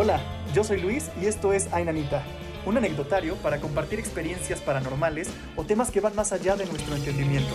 [0.00, 0.20] Hola,
[0.54, 2.22] yo soy Luis y esto es Ainanita,
[2.64, 7.52] un anecdotario para compartir experiencias paranormales o temas que van más allá de nuestro entendimiento.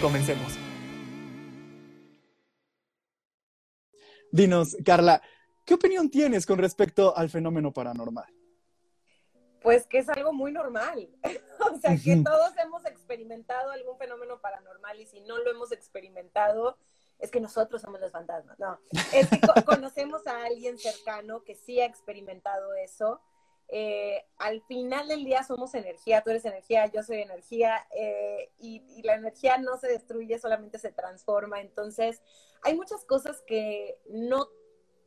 [0.00, 0.54] Comencemos.
[4.30, 5.20] Dinos, Carla,
[5.66, 8.32] ¿qué opinión tienes con respecto al fenómeno paranormal?
[9.60, 11.10] Pues que es algo muy normal.
[11.60, 16.78] o sea, que todos hemos experimentado algún fenómeno paranormal y si no lo hemos experimentado,
[17.22, 18.58] es que nosotros somos los fantasmas.
[18.58, 18.78] No,
[19.14, 23.20] es que conocemos a alguien cercano que sí ha experimentado eso.
[23.68, 28.82] Eh, al final del día somos energía, tú eres energía, yo soy energía, eh, y,
[28.88, 31.60] y, la energía no se destruye, solamente se transforma.
[31.60, 32.20] Entonces,
[32.62, 34.48] hay muchas cosas que no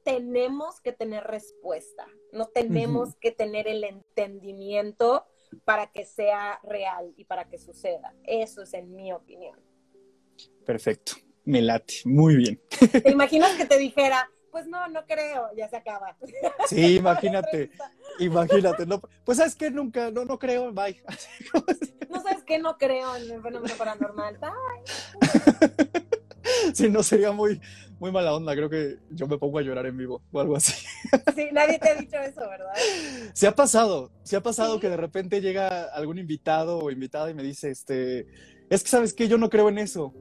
[0.04, 5.26] tenemos que tener respuesta, no tenemos que tener el entendimiento
[5.66, 8.16] para que sea real y para que suceda.
[8.24, 9.60] Eso es en mi opinión.
[10.66, 11.14] Perfecto,
[11.46, 12.62] me late, muy bien.
[13.04, 16.18] ¿Te imaginas que te dijera, pues no, no creo, ya se acaba?
[16.68, 17.72] Sí, imagínate,
[18.20, 21.02] imagínate, no, pues sabes que nunca, no, no creo, bye.
[22.10, 25.86] No sabes que no creo en el fenómeno paranormal, bye.
[26.74, 27.60] Sí, no sería muy,
[28.00, 28.56] muy mala onda.
[28.56, 30.74] Creo que yo me pongo a llorar en vivo o algo así.
[31.36, 32.74] Sí, nadie te ha dicho eso, ¿verdad?
[33.34, 34.82] Se ha pasado, se ha pasado ¿Sí?
[34.82, 38.28] que de repente llega algún invitado o invitada y me dice, este,
[38.70, 40.14] es que sabes que yo no creo en eso.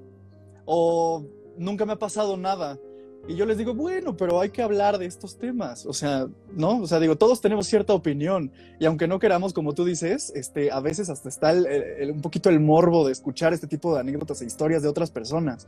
[0.65, 1.25] O
[1.59, 2.79] nunca me ha pasado nada.
[3.27, 5.87] Y yo les digo, bueno, pero hay que hablar de estos temas.
[5.87, 6.83] O sea, ¿no?
[6.83, 8.53] O sea, digo, todos tenemos cierta opinión.
[8.79, 12.21] Y aunque no queramos, como tú dices, este, a veces hasta está el, el, un
[12.21, 15.67] poquito el morbo de escuchar este tipo de anécdotas e historias de otras personas.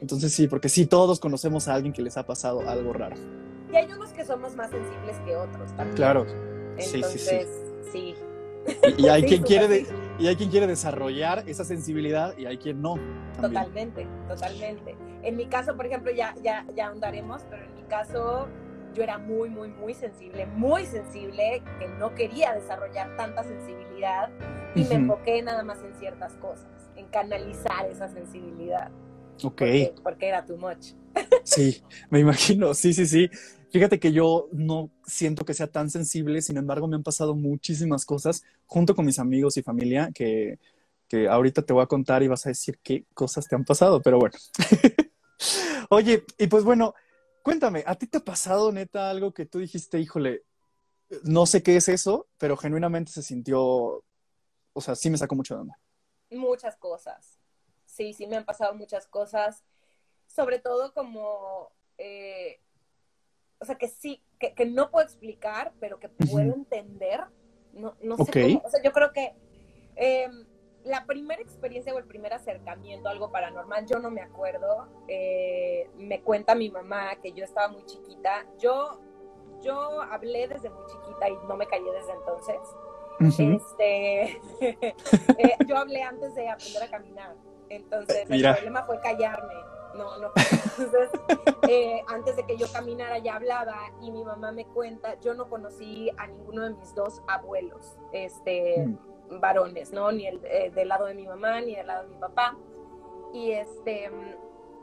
[0.00, 3.16] Entonces sí, porque sí, todos conocemos a alguien que les ha pasado algo raro.
[3.72, 5.96] Y hay unos que somos más sensibles que otros también.
[5.96, 6.26] Claro.
[6.76, 7.36] Entonces, sí, sí,
[7.92, 8.14] sí.
[8.14, 8.29] sí.
[8.96, 9.86] Y, y hay, sí, quien quiere de,
[10.18, 12.96] y hay quien quiere desarrollar esa sensibilidad y hay quien no.
[13.40, 13.54] También.
[13.62, 14.96] Totalmente, totalmente.
[15.22, 18.48] En mi caso, por ejemplo, ya, ya, ya ahondaremos, pero en mi caso
[18.94, 24.30] yo era muy, muy, muy sensible, muy sensible, que no quería desarrollar tanta sensibilidad
[24.74, 24.88] y uh -huh.
[24.88, 28.90] me enfoqué nada más en ciertas cosas, en canalizar esa sensibilidad.
[29.42, 29.58] Ok.
[29.58, 30.94] Porque, porque era too much.
[31.44, 33.30] Sí, me imagino, sí, sí, sí.
[33.70, 38.04] Fíjate que yo no siento que sea tan sensible, sin embargo me han pasado muchísimas
[38.04, 40.58] cosas junto con mis amigos y familia que,
[41.08, 44.02] que ahorita te voy a contar y vas a decir qué cosas te han pasado,
[44.02, 44.36] pero bueno.
[45.90, 46.94] Oye, y pues bueno,
[47.42, 50.44] cuéntame, ¿a ti te ha pasado neta algo que tú dijiste, híjole,
[51.24, 53.60] no sé qué es eso, pero genuinamente se sintió,
[54.72, 55.78] o sea, sí me sacó mucho de onda?
[56.30, 57.39] Muchas cosas.
[57.90, 59.64] Sí, sí me han pasado muchas cosas,
[60.26, 61.72] sobre todo como...
[61.98, 62.60] Eh,
[63.58, 67.24] o sea, que sí, que, que, no puedo explicar, pero que puedo entender.
[67.74, 68.62] No, no sé cómo.
[68.64, 69.34] O sea, yo creo que
[69.96, 70.30] eh,
[70.84, 74.88] la primera experiencia o el primer acercamiento a algo paranormal, yo no me acuerdo.
[75.08, 78.46] Eh, me cuenta mi mamá que yo estaba muy chiquita.
[78.58, 78.98] Yo,
[79.60, 82.56] yo hablé desde muy chiquita y no me callé desde entonces.
[83.20, 83.56] Uh -huh.
[83.56, 84.40] Este,
[85.38, 87.34] eh, yo hablé antes de aprender a caminar.
[87.68, 88.50] Entonces, Mira.
[88.50, 89.54] el problema fue callarme
[89.94, 90.30] no, no.
[90.78, 91.10] Entonces,
[91.68, 95.48] eh, antes de que yo caminara ya hablaba y mi mamá me cuenta, yo no
[95.48, 99.40] conocí a ninguno de mis dos abuelos, este, mm.
[99.40, 100.12] varones, ¿no?
[100.12, 102.56] Ni el eh, del lado de mi mamá ni del lado de mi papá.
[103.32, 104.10] Y este,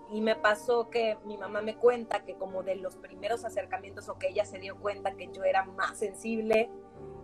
[0.09, 4.18] y me pasó que mi mamá me cuenta que como de los primeros acercamientos o
[4.18, 6.69] que ella se dio cuenta que yo era más sensible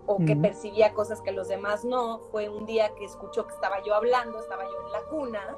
[0.05, 3.81] o que percibía cosas que los demás no, fue un día que escuchó que estaba
[3.83, 5.57] yo hablando, estaba yo en la cuna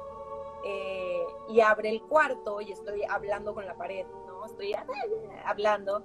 [0.64, 4.46] eh, y abre el cuarto y estoy hablando con la pared, ¿no?
[4.46, 4.74] Estoy
[5.44, 6.02] hablando.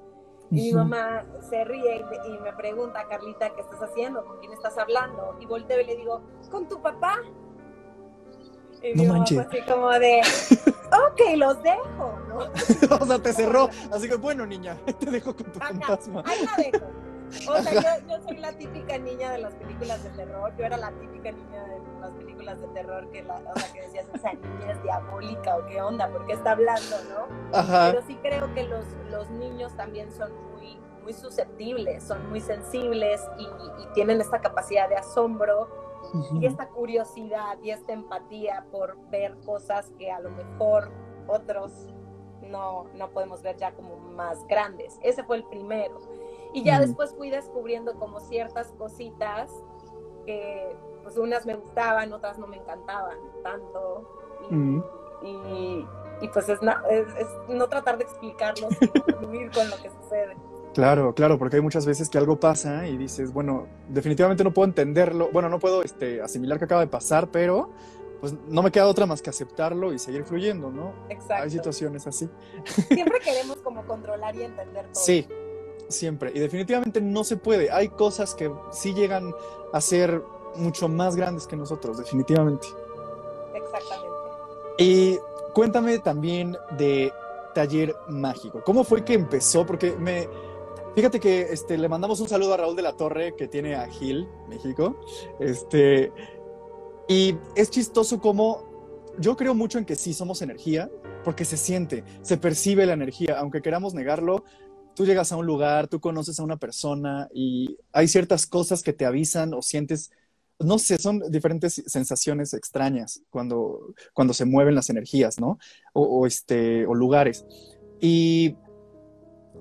[0.52, 4.26] Y mi mamá se ríe y, me pregunta, Carlita, ¿qué estás haciendo?
[4.26, 5.38] ¿Con quién estás hablando?
[5.40, 7.20] Y volteo y le digo, con tu papá.
[8.84, 9.38] Y no mi manches.
[9.38, 10.22] mamá así como de,
[10.92, 12.38] ok, los dejo, ¿no?
[13.00, 13.70] o sea, te cerró.
[13.94, 16.22] Así que, bueno, niña, te dejo con tu fantasma.
[16.26, 16.86] Ahí la dejo.
[17.50, 20.54] O sea, yo, yo, soy la típica niña de las películas de terror.
[20.58, 23.82] Yo era la típica niña de las películas de terror que, la, o sea, que
[23.82, 27.58] decías, esa niña es diabólica o qué onda, porque está hablando, ¿no?
[27.58, 27.92] Ajá.
[27.92, 33.22] Pero sí creo que los, los niños también son muy, muy susceptibles, son muy sensibles
[33.38, 35.70] y, y tienen esta capacidad de asombro
[36.14, 36.42] uh -huh.
[36.42, 40.92] y esta curiosidad y esta empatía por ver cosas que a lo mejor
[41.28, 41.88] otros
[42.42, 44.98] no, no podemos ver ya como más grandes.
[45.02, 46.00] Ese fue el primero.
[46.54, 46.82] Y ya mm.
[46.82, 49.52] después fui descubriendo como ciertas cositas
[50.26, 54.20] que pues unas me gustaban, otras no me encantaban tanto.
[54.50, 54.84] Y, mm.
[55.24, 55.88] y,
[56.22, 59.90] y pues es, na, es, es, no tratar de explicarlo, sino fluir con lo que
[59.90, 60.36] sucede.
[60.74, 64.68] Claro, claro, porque hay muchas veces que algo pasa y dices, bueno, definitivamente no puedo
[64.68, 67.70] entenderlo, bueno, no puedo este, asimilar que acaba de pasar, pero
[68.22, 70.94] pues no me queda otra más que aceptarlo y seguir fluyendo, ¿no?
[71.10, 71.44] Exacto.
[71.44, 72.30] Hay situaciones así.
[72.88, 75.04] Siempre queremos como controlar y entender todo.
[75.04, 75.28] Sí,
[75.92, 76.32] siempre.
[76.34, 77.72] Y definitivamente no se puede.
[77.72, 79.34] Hay cosas que sí llegan
[79.74, 80.24] a ser
[80.56, 82.68] mucho más grandes que nosotros, definitivamente.
[83.54, 84.12] Exactamente.
[84.78, 85.20] Y
[85.54, 87.12] cuéntame también de
[87.54, 88.62] Taller Mágico.
[88.64, 89.66] ¿Cómo fue que empezó?
[89.66, 90.28] Porque me...
[90.96, 93.88] Fíjate que este, le mandamos un saludo a Raúl de la Torre, que tiene a
[93.88, 94.98] Gil, México.
[95.40, 96.12] Este,
[97.08, 98.72] y es chistoso como
[99.18, 100.90] yo creo mucho en que sí somos energía,
[101.24, 104.44] porque se siente, se percibe la energía, aunque queramos negarlo.
[104.96, 108.94] Tú llegas a un lugar, tú conoces a una persona y hay ciertas cosas que
[108.94, 110.12] te avisan o sientes
[110.64, 115.60] no sé, son diferentes sensaciones extrañas cuando, cuando se mueven las energías, ¿no?
[115.94, 117.46] O, este, o lugares.
[118.00, 118.56] Y,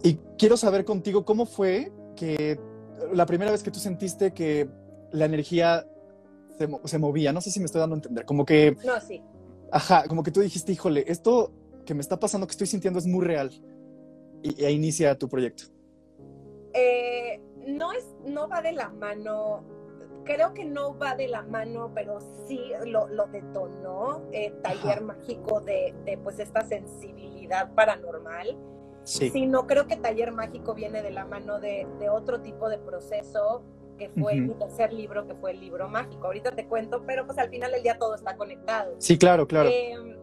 [0.03, 2.59] y quiero saber contigo cómo fue que
[3.12, 4.69] la primera vez que tú sentiste que
[5.12, 5.87] la energía
[6.59, 8.76] se, se, movía, no sé si me estoy dando a entender, como que...
[8.85, 9.23] No, sí.
[9.73, 11.53] Ajá, como que tú dijiste, híjole, esto
[11.87, 13.50] que me está pasando, que estoy sintiendo es muy real.
[14.43, 15.65] Y, e inicia tu proyecto.
[16.73, 19.65] Eh, no, es, no va de la mano
[20.25, 25.61] creo que no va de la mano, pero sí lo, lo detonó eh, Taller Mágico
[25.61, 28.57] de, de, pues esta sensibilidad paranormal.
[29.03, 29.31] Sí.
[29.31, 33.65] Sino creo que Taller Mágico viene de la mano de, de otro tipo de proceso
[33.99, 36.27] que fue mi tercer libro, que fue el libro mágico.
[36.27, 38.95] Ahorita te cuento, pero pues al final del día todo está conectado.
[38.97, 39.69] Sí, claro, claro.
[39.69, 40.17] Eh,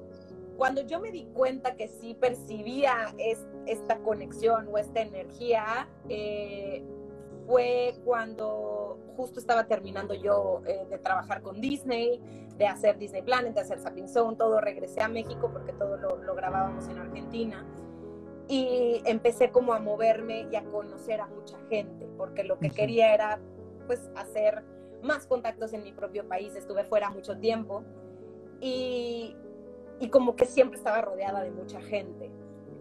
[0.57, 6.83] cuando yo me di cuenta que sí percibía es, esta conexión o esta energía, eh,
[7.45, 12.19] fue cuando justo estaba terminando yo eh, de trabajar con Disney,
[12.57, 16.18] de hacer Disney Planet, de hacer Sapping Zone, todo, regresé a México porque todo lo,
[16.18, 17.65] lo, grabábamos en Argentina.
[18.50, 23.13] Y empecé como a moverme y a conocer a mucha gente, porque lo que quería
[23.13, 23.39] era
[23.88, 24.63] pues hacer
[25.01, 27.83] más contactos en mi propio país, estuve fuera mucho tiempo.
[28.60, 29.36] Y,
[30.00, 32.32] y como que siempre estaba rodeada de mucha gente.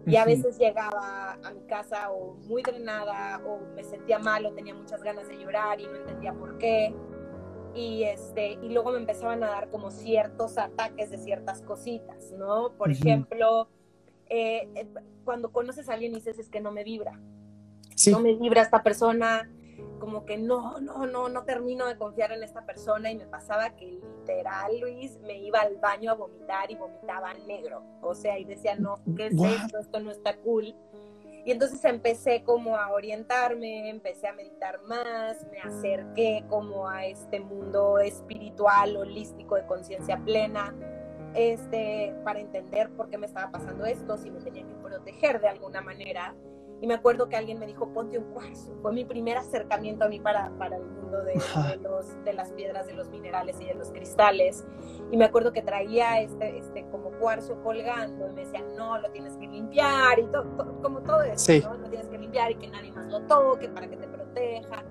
[0.05, 4.53] Y a veces llegaba a mi casa o muy drenada o me sentía mal o
[4.53, 6.93] tenía muchas ganas de llorar y no entendía por qué.
[7.75, 12.71] Y, este, y luego me empezaban a dar como ciertos ataques de ciertas cositas, ¿no?
[12.77, 13.67] Por ejemplo,
[14.29, 14.87] eh, eh,
[15.25, 17.19] cuando conoces a alguien y dices es que no me vibra.
[18.09, 19.49] No me vibra esta persona,
[19.99, 23.75] como que no, no, no, no termino de confiar en esta persona y me pasaba
[23.75, 27.83] que literal, Luis, me iba al baño a vomitar y vomitaba negro.
[28.01, 29.79] O sea, y decía, no, ¿qué es esto?
[29.79, 30.75] Esto no está cool.
[31.45, 37.39] Y entonces empecé como a orientarme, empecé a meditar más, me acerqué como a este
[37.39, 40.75] mundo espiritual, holístico, de conciencia plena,
[41.35, 45.47] este, para entender por qué me estaba pasando esto, si me tenía que proteger de
[45.47, 46.35] alguna manera.
[46.79, 48.75] Y me acuerdo que alguien me dijo, ponte un cuarzo.
[48.81, 51.35] Fue mi primer acercamiento a mí para, para el mundo de,
[51.81, 54.65] los, de las piedras, de los minerales y de los cristales.
[55.11, 59.09] Y me acuerdo que traía este, este como cuarzo colgando y me decían, no, lo
[59.09, 60.45] tienes que limpiar y todo,
[60.81, 61.77] como todo eso, ¿no?
[61.77, 64.83] Lo tienes que limpiar y que nadie más lo toque para que te proteja.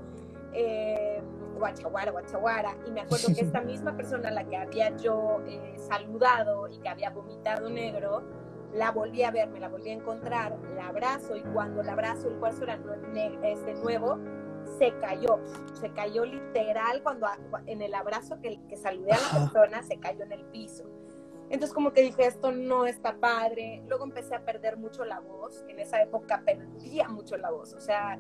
[0.53, 1.23] Eh,
[1.57, 2.77] guachaguara, guachaguara.
[2.87, 6.79] Y me acuerdo que esta misma persona a la que había yo eh, saludado y
[6.79, 8.23] que había vomitado negro,
[8.75, 12.29] la volví a ver, me la volví a encontrar, la abrazo y cuando la abrazo,
[12.29, 12.79] el cuarzo era
[13.43, 14.19] este nuevo,
[14.79, 15.39] se cayó,
[15.75, 17.27] se cayó literal cuando
[17.67, 20.85] en el abrazo que, que saludé a la persona, se cayó en el piso.
[21.49, 23.83] Entonces como que dije, esto no está padre.
[23.87, 25.65] Luego empecé a perder mucho la voz.
[25.69, 27.73] En esa época perdía mucho la voz.
[27.75, 28.19] O sea,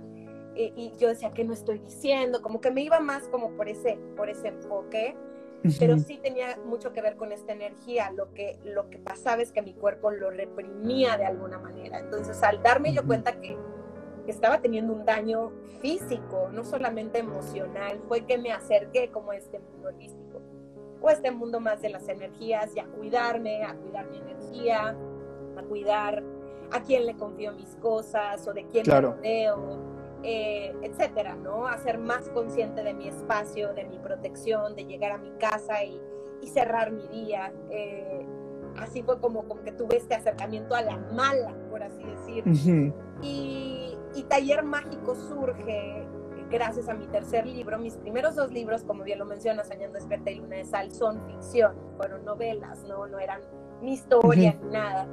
[0.54, 2.40] y, y yo decía, ¿qué no estoy diciendo?
[2.40, 5.16] Como que me iba más como por ese, por ese enfoque
[5.78, 8.10] pero sí tenía mucho que ver con esta energía.
[8.12, 11.98] Lo que, lo que pasaba es que mi cuerpo lo reprimía de alguna manera.
[11.98, 13.56] Entonces, al darme yo cuenta que,
[14.26, 19.60] estaba teniendo un daño físico, no solamente emocional, fue que me acerqué como a este
[19.60, 20.40] mundo holístico,
[21.00, 24.96] o a este mundo más de las energías, y a cuidarme, a cuidar mi energía,
[25.56, 26.24] a cuidar
[26.72, 31.66] a quién le confío mis cosas o de quién me rodeo eh, etcétera, ¿no?
[31.66, 35.84] A ser más consciente de mi espacio, de mi protección, de llegar a mi casa
[35.84, 36.00] y,
[36.52, 37.52] cerrar mi día.
[37.70, 38.24] Eh,
[38.78, 42.44] así fue como, como que tuve este acercamiento a la mala, por así decir.
[43.20, 46.06] y, y Taller Mágico surge
[46.50, 47.78] gracias a mi tercer libro.
[47.78, 51.20] Mis primeros dos libros, como bien lo mencionas, Soñando Despierta y Luna de Sal, son
[51.26, 53.40] ficción, fueron novelas, no, no eran
[53.82, 55.08] mi historia ni nada.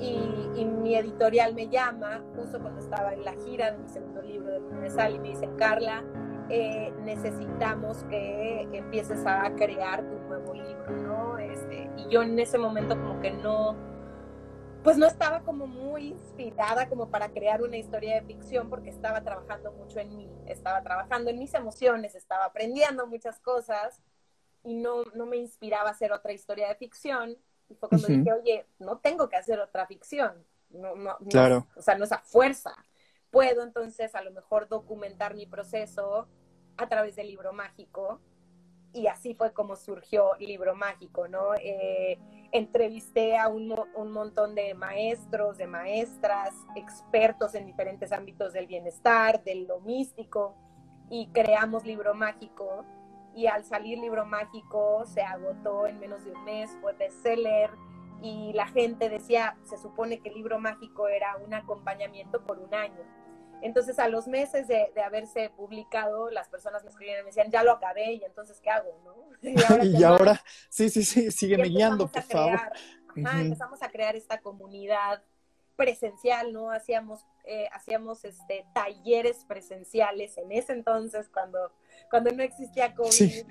[0.00, 4.50] Y, mi editorial me llama justo cuando estaba en la gira de mi segundo libro
[4.50, 6.02] de Luna de Sal y me dice, Carla,
[6.48, 11.38] eh, necesitamos que empieces a crear tu nuevo libro, ¿no?
[11.38, 13.76] Este, y yo en ese momento como que no,
[14.82, 19.22] pues no estaba como muy inspirada como para crear una historia de ficción porque estaba
[19.22, 24.02] trabajando mucho en mí, estaba trabajando en mis emociones, estaba aprendiendo muchas cosas
[24.64, 27.36] y no, no me inspiraba a hacer otra historia de ficción
[27.70, 30.44] y fue cuando dije, oye, no tengo que hacer otra ficción.
[30.70, 31.66] No, no, claro.
[31.76, 32.74] o sea, no es a fuerza.
[33.30, 36.28] puedo entonces a lo mejor documentar mi proceso
[36.76, 38.20] a través del libro mágico.
[38.92, 41.54] Y así fue como surgió Libro Mágico, ¿no?
[41.54, 42.18] Eh,
[42.50, 49.44] entrevisté a un, un, montón de maestros, de maestras, expertos en diferentes ámbitos del bienestar,
[49.44, 50.56] de lo místico,
[51.08, 52.84] y creamos Libro Mágico.
[53.34, 57.70] Y al salir Libro Mágico se agotó en menos de un mes, fue bestseller
[58.22, 62.74] y la gente decía, se supone que el Libro Mágico era un acompañamiento por un
[62.74, 63.04] año
[63.62, 67.62] entonces, a los meses de, haberse publicado, las personas me escribían y me decían, ya
[67.62, 69.00] lo acabé, y entonces, ¿qué hago?
[69.04, 69.14] ¿no?
[69.82, 72.60] Y ahora, sí, sí, sí, sígueme guiando, por favor.
[73.16, 75.22] Empezamos a crear esta comunidad
[75.76, 76.70] presencial, ¿no?
[76.70, 81.72] Hacíamos, eh, hacíamos este, talleres presenciales en ese entonces, cuando,
[82.08, 83.44] cuando no existía COVID,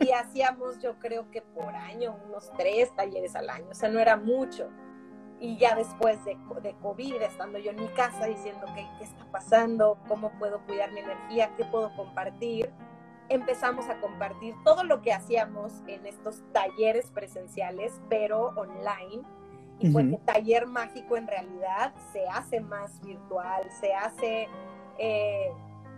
[0.00, 4.00] y hacíamos, yo creo que por año, unos tres talleres al año, o sea, no
[4.00, 4.70] era mucho.
[5.38, 9.30] Y ya después de, de, COVID, estando yo en mi casa diciendo ¿qué, qué está
[9.30, 12.72] pasando, cómo puedo cuidar mi energía, qué puedo compartir,
[13.28, 19.22] empezamos a compartir todo lo que hacíamos en estos talleres presenciales, pero online.
[19.82, 24.48] Y fue que taller mágico en realidad se hace más virtual, se hace
[24.98, 25.50] eh,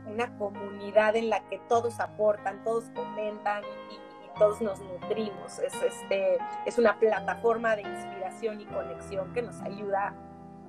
[0.07, 5.59] una comunidad en la que todos aportan, todos comentan y todos nos nutrimos.
[5.59, 10.15] Es, este, es una plataforma de inspiración y conexión que nos ayuda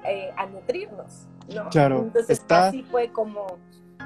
[0.03, 1.27] eh, a nutrirnos.
[1.53, 1.69] ¿no?
[1.69, 1.99] Claro.
[1.99, 3.57] Entonces así fue como,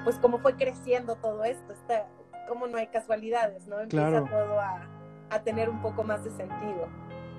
[0.03, 1.73] pues como fue creciendo todo esto.
[1.73, 2.07] Está,
[2.47, 3.79] como no hay casualidades, ¿no?
[3.79, 4.87] Empieza todo a,
[5.29, 6.87] a, tener un poco más de sentido.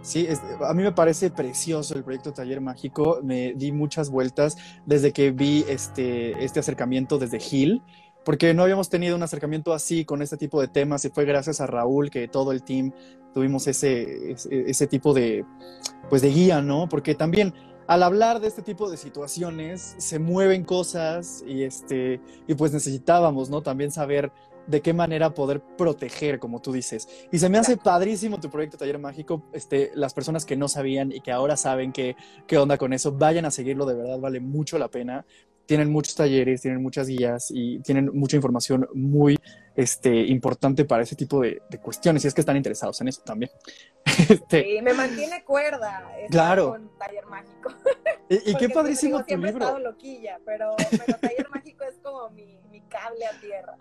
[0.03, 0.27] Sí,
[0.67, 3.21] a mí me parece precioso el proyecto Taller Mágico.
[3.23, 7.83] Me di muchas vueltas desde que vi este, este acercamiento desde Gil
[8.25, 11.61] porque no habíamos tenido un acercamiento así con este tipo de temas y fue gracias
[11.61, 12.93] a Raúl que todo el team
[13.33, 15.45] tuvimos ese, ese, tipo de,
[16.09, 16.89] pues de guía, ¿no?
[16.89, 17.55] Porque también
[17.87, 23.51] al hablar de este tipo de situaciones se mueven cosas y, este, y pues necesitábamos,
[23.51, 23.63] ¿no?
[23.63, 24.33] También saber
[24.71, 27.09] de qué manera poder proteger, como tú dices.
[27.33, 29.49] Y se me hace padrísimo tu proyecto Taller Mágico.
[29.53, 33.13] Este, las personas que no sabían y que ahora saben qué, qué onda con eso,
[33.13, 35.25] vayan a seguirlo, de verdad vale mucho la pena
[35.71, 39.39] tienen muchos talleres, tienen muchas guías y tienen mucha información muy
[39.77, 43.53] este, importante para ese tipo de, cuestiones, y es que están interesados en eso también.
[44.29, 46.71] Este, sí, me mantiene cuerda claro.
[46.71, 47.73] con Taller Mágico.
[48.29, 49.47] Y, qué padrísimo tu libro.
[49.47, 53.77] He estado loquilla, pero, pero Taller Mágico es como mi, mi cable a tierra.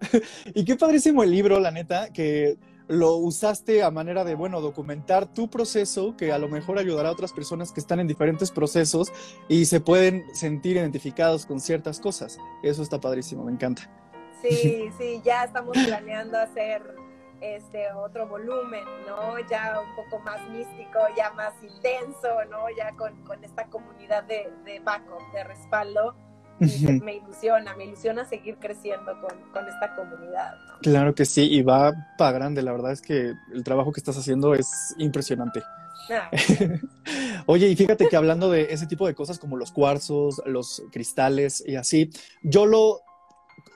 [0.54, 5.26] y qué padrísimo el libro, la neta, que lo usaste a manera de, bueno, documentar
[5.26, 9.12] tu proceso, que a lo mejor ayudará a otras personas que están en diferentes procesos
[9.48, 12.38] y se pueden sentir identificados con ciertas cosas.
[12.62, 13.90] Eso está padrísimo, me encanta.
[14.42, 16.82] Sí, sí, ya estamos planeando hacer
[17.40, 19.38] este otro volumen, ¿no?
[19.50, 22.66] Ya un poco más místico, ya más intenso, ¿no?
[22.76, 23.12] Ya con,
[23.42, 26.14] esta comunidad de, de backup, de respaldo
[26.58, 30.54] me ilusiona, me ilusiona seguir creciendo con, esta comunidad.
[30.82, 34.16] Claro que sí, y va para grande, la verdad es que el trabajo que estás
[34.16, 35.62] haciendo es impresionante.
[36.10, 36.30] Ah.
[37.46, 41.62] Oye, y fíjate que hablando de ese tipo de cosas como los cuarzos, los cristales
[41.66, 42.10] y así,
[42.42, 43.00] yo lo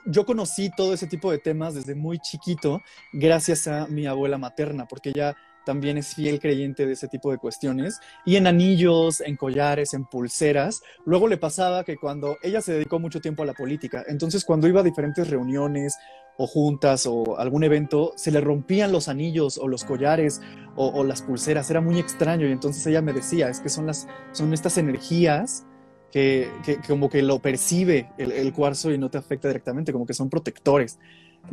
[0.05, 2.81] yo conocí todo ese tipo de temas desde muy chiquito
[3.13, 7.37] gracias a mi abuela materna, porque ella también es fiel creyente de ese tipo de
[7.37, 7.99] cuestiones.
[8.25, 10.81] Y en anillos, en collares, en pulseras.
[11.05, 14.67] Luego le pasaba que cuando ella se dedicó mucho tiempo a la política, entonces cuando
[14.67, 15.95] iba a diferentes reuniones
[16.37, 20.41] o juntas o algún evento, se le rompían los anillos o los collares
[20.75, 21.69] o, las pulseras.
[21.69, 25.65] Era muy extraño y entonces ella me decía, es que son, las, son estas energías
[26.11, 26.49] que,
[26.87, 30.29] como que lo percibe el, el cuarzo y no te afecta directamente, como que son
[30.29, 30.99] protectores.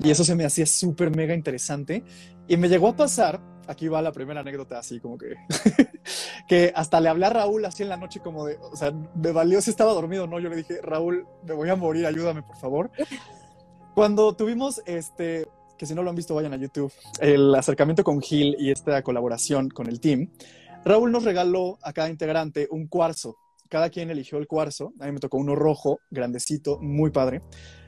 [0.02, 2.04] Y eso se me hacía súper mega interesante.
[2.46, 5.34] Y me llegó a pasar, aquí va la primera anécdota, así como que,
[6.48, 9.32] que hasta le hablé a Raúl así en la noche como de, o sea, me
[9.32, 10.40] valió si estaba dormido o no.
[10.40, 12.90] Yo le dije, Raúl, me voy a morir, ayúdame, por favor.
[13.94, 18.20] Cuando tuvimos este, que si no lo han visto, vayan a YouTube, el acercamiento con
[18.20, 20.30] Gil y esta colaboración con el team,
[20.84, 23.36] Raúl nos regaló a cada integrante un cuarzo.
[23.68, 24.92] Cada quien eligió el cuarzo.
[24.98, 27.42] A mí me tocó uno rojo, grandecito, muy padre.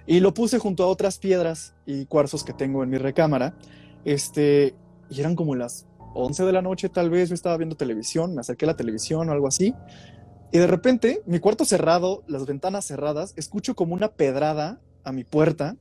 [0.07, 3.57] Y lo puse junto a otras piedras y cuarzos que tengo en mi recámara.
[4.05, 4.75] Este,
[5.09, 8.41] y eran como las 11 de la noche, tal vez yo estaba viendo televisión, me
[8.41, 9.75] acerqué a la televisión o algo así.
[10.53, 15.25] Y de repente, mi cuarto cerrado, las ventanas cerradas, escucho como una pedrada a mi
[15.25, 15.77] puerta.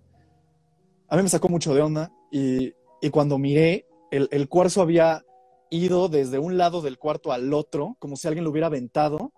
[1.07, 5.23] A mí me sacó mucho de onda y, y cuando miré, el, el, cuarzo había
[5.71, 9.33] ido desde un lado del cuarto al otro, como si alguien lo hubiera aventado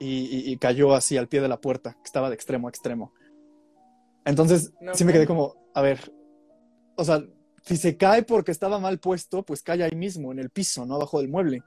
[0.00, 3.12] y, y, cayó así al pie de la puerta, que estaba de extremo a extremo.
[4.24, 6.12] Entonces, sí me quedé como, a ver,
[6.96, 7.22] o sea,
[7.62, 10.96] si se cae porque estaba mal puesto, pues cae ahí mismo, en el piso, ¿no?
[10.96, 11.62] Abajo del mueble.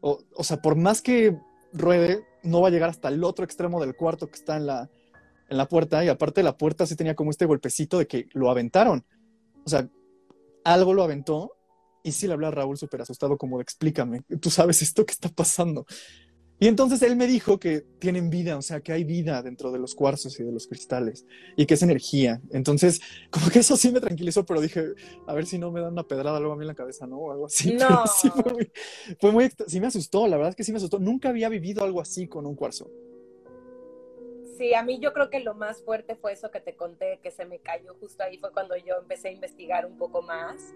[0.00, 1.36] O, sea, por más que
[1.72, 4.88] ruede, no va a llegar hasta el otro extremo del cuarto que está en la,
[5.48, 8.50] en la puerta y aparte la puerta sí tenía como este golpecito de que lo
[8.50, 9.04] aventaron.
[9.64, 9.88] O sea,
[10.64, 11.52] algo lo aventó
[12.04, 15.12] y sí le hablé a Raúl súper asustado como de explícame, tú sabes esto que
[15.12, 15.86] está pasando.
[16.58, 19.78] Y entonces él me dijo que tienen vida, o sea, que hay vida dentro de
[19.78, 22.40] los cuarzos y de los cristales y que es energía.
[22.50, 24.94] Entonces, como que eso sí me tranquilizó, pero dije,
[25.26, 27.18] a ver si no me dan una pedrada luego a mí en la cabeza, ¿no?
[27.18, 27.76] O algo así.
[27.86, 28.06] No.
[28.06, 28.70] Sí, fue muy,
[29.20, 30.98] fue muy, sí me asustó, la verdad es que sí me asustó.
[30.98, 32.90] Nunca había vivido algo así con un cuarzo.
[34.56, 37.30] Sí, a mí yo creo que lo más fuerte fue eso que te conté, que
[37.30, 40.74] se me cayó justo ahí, fue cuando yo empecé a investigar un poco más.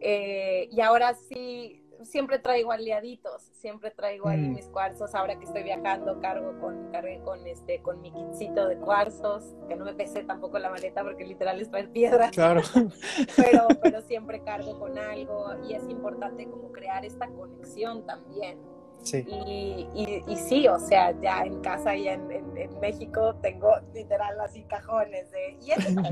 [0.00, 4.54] Eh, y ahora sí, siempre traigo aliaditos, siempre traigo ahí Mm.
[4.54, 5.14] mis cuarzos.
[5.14, 9.76] Ahora que estoy viajando, cargo con, cargué con, este, con mi kitcito de cuarzos, que
[9.76, 12.62] no me pesé tampoco la maleta porque literal es traer piedras, Claro.
[13.36, 18.58] pero, pero siempre cargo con algo y es importante como crear esta conexión también.
[19.02, 19.24] Sí.
[19.26, 23.72] Y, y, y sí, o sea, ya en casa y en, en, en México tengo
[23.94, 26.10] literal así cajones de, y para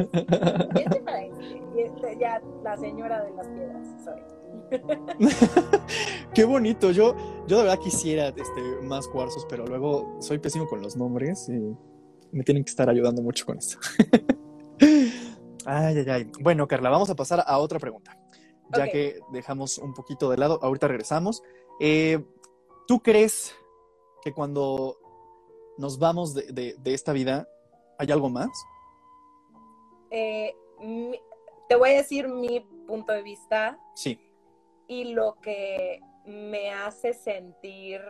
[0.75, 4.23] y este para este, y este ya la señora de las piedras soy.
[6.35, 6.91] Qué bonito.
[6.91, 7.15] Yo,
[7.47, 11.75] yo de verdad quisiera este, más cuarzos, pero luego soy pésimo con los nombres y
[12.33, 13.79] me tienen que estar ayudando mucho con eso.
[15.67, 16.31] ay, ay, ay.
[16.41, 18.17] Bueno, Carla, vamos a pasar a otra pregunta.
[18.77, 21.43] Ya que dejamos un poquito de lado, ahorita regresamos.
[21.81, 22.23] Eh,
[22.87, 23.55] ¿Tú crees
[24.23, 24.99] que cuando
[25.79, 27.49] nos vamos de, de- de esta vida
[27.99, 28.49] hay algo más?
[30.11, 31.19] Eh, mi-
[31.69, 34.19] te voy a decir mi punto de vista Sí.
[34.89, 38.03] Y lo que me hace sentir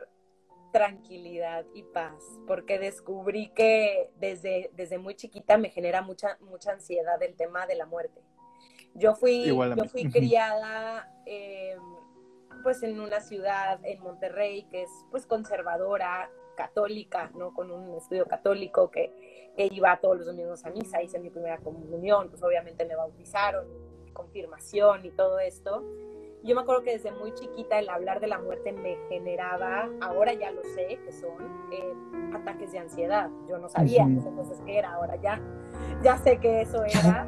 [0.73, 7.23] tranquilidad y paz, porque descubrí que desde, desde muy chiquita me genera mucha, mucha ansiedad
[7.23, 8.20] el tema de la muerte.
[8.94, 11.76] Yo fui, yo fui criada eh,
[12.62, 17.54] pues en una ciudad en Monterrey que es pues conservadora, católica, ¿no?
[17.54, 21.58] Con un estudio católico que, que iba todos los domingos a misa, hice mi primera
[21.58, 23.66] comunión, pues obviamente me bautizaron,
[24.12, 25.85] confirmación y todo esto.
[26.44, 30.33] Yo me acuerdo que desde muy chiquita el hablar de la muerte me generaba, ahora
[30.35, 31.33] ya lo sé, que son
[31.72, 31.94] eh,
[32.35, 33.29] ataques de ansiedad.
[33.48, 35.40] Yo no sabía entonces qué era, ahora ya,
[36.03, 37.27] ya sé que eso era.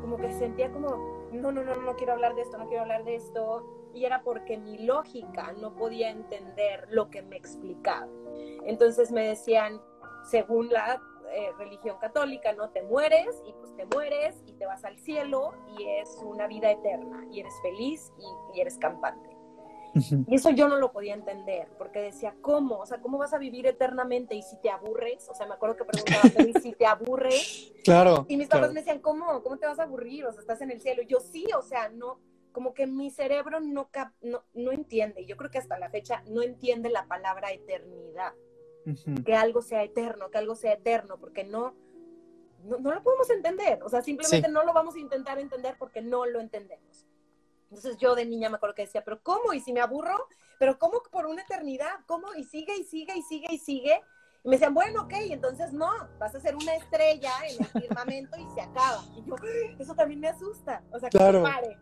[0.00, 3.04] Como que sentía como, no, no, no, no quiero hablar de esto, no quiero hablar
[3.04, 3.64] de esto.
[3.94, 8.08] Y era porque mi lógica no podía entender lo que me explicaba.
[8.64, 9.80] Entonces me decían,
[10.24, 11.00] según la
[11.32, 15.52] eh, religión católica, no te mueres y pues te mueres y te vas al cielo
[15.78, 19.28] y es una vida eterna y eres feliz y, y eres campante.
[20.28, 22.76] Y eso yo no lo podía entender, porque decía, ¿cómo?
[22.78, 25.28] O sea, ¿cómo vas a vivir eternamente y si te aburres?
[25.28, 27.72] O sea, me acuerdo que preguntaba, "Pero, ¿y si te aburres?
[27.82, 28.24] Claro.
[28.28, 28.74] Y mis papás claro.
[28.74, 29.42] me decían, ¿cómo?
[29.42, 30.26] ¿Cómo te vas a aburrir?
[30.26, 31.02] O sea, estás en el cielo.
[31.02, 32.20] Y yo sí, o sea, no,
[32.52, 35.24] como que mi cerebro no, cap- no, no entiende.
[35.26, 38.32] Yo creo que hasta la fecha no entiende la palabra eternidad
[39.24, 41.74] Que algo sea eterno, que algo sea eterno, porque no,
[42.64, 44.52] no, no lo podemos entender, o sea, simplemente Sí.
[44.52, 47.06] no lo vamos a intentar entender porque no lo entendemos.
[47.70, 49.52] Entonces yo de niña me acuerdo que decía, pero ¿cómo?
[49.52, 50.26] ¿Y si me aburro?
[50.58, 52.00] ¿Pero cómo por una eternidad?
[52.06, 52.34] ¿Cómo?
[52.34, 54.00] Y sigue y sigue y sigue y sigue.
[54.42, 58.38] Y me decían, bueno, ok, entonces no, vas a ser una estrella en el firmamento
[58.38, 59.04] y se acaba.
[59.16, 59.36] Y yo,
[59.78, 61.44] eso también me asusta, o sea, que Claro.
[61.46, 61.78] se pare,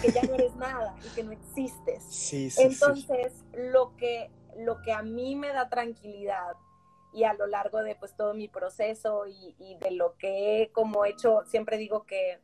[0.00, 2.02] que ya no eres nada y que no existes.
[2.04, 2.62] Sí, sí, sí.
[2.62, 6.54] Entonces, lo que, lo que a mí me da tranquilidad
[7.12, 10.72] y a lo largo de pues todo mi proceso y, y de lo que he
[10.72, 12.40] como hecho, siempre digo que,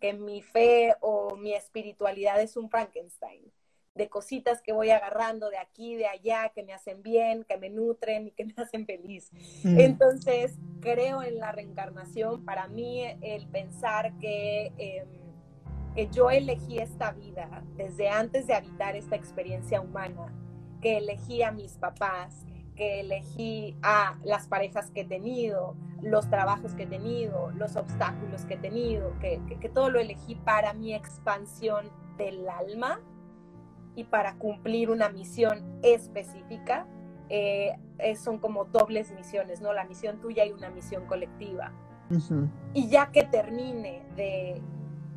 [0.00, 3.52] que mi fe o mi espiritualidad es un Frankenstein,
[3.94, 7.70] de cositas que voy agarrando de aquí, de allá, que me hacen bien, que me
[7.70, 9.30] nutren y que me hacen feliz.
[9.62, 9.78] Mm.
[9.78, 12.44] Entonces, creo en la reencarnación.
[12.44, 15.04] Para mí, el pensar que, eh,
[15.94, 20.32] que yo elegí esta vida desde antes de habitar esta experiencia humana,
[20.80, 26.74] que elegí a mis papás, que elegí a las parejas que he tenido, los trabajos
[26.74, 30.72] que he tenido, los obstáculos que he tenido, que, que, que todo lo elegí para
[30.72, 33.00] mi expansión del alma
[33.94, 36.86] y para cumplir una misión específica.
[37.28, 37.76] Eh,
[38.16, 39.72] son como dobles misiones, ¿no?
[39.72, 41.72] La misión tuya y una misión colectiva.
[42.74, 44.60] Y ya que termine de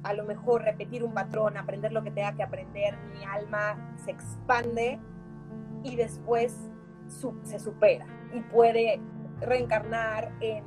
[0.04, 4.12] a lo mejor repetir un patrón, aprender lo que tenga que aprender, mi alma se
[4.12, 4.99] expande
[5.84, 6.69] y después
[7.43, 9.00] se supera y puede
[9.41, 10.63] reencarnar en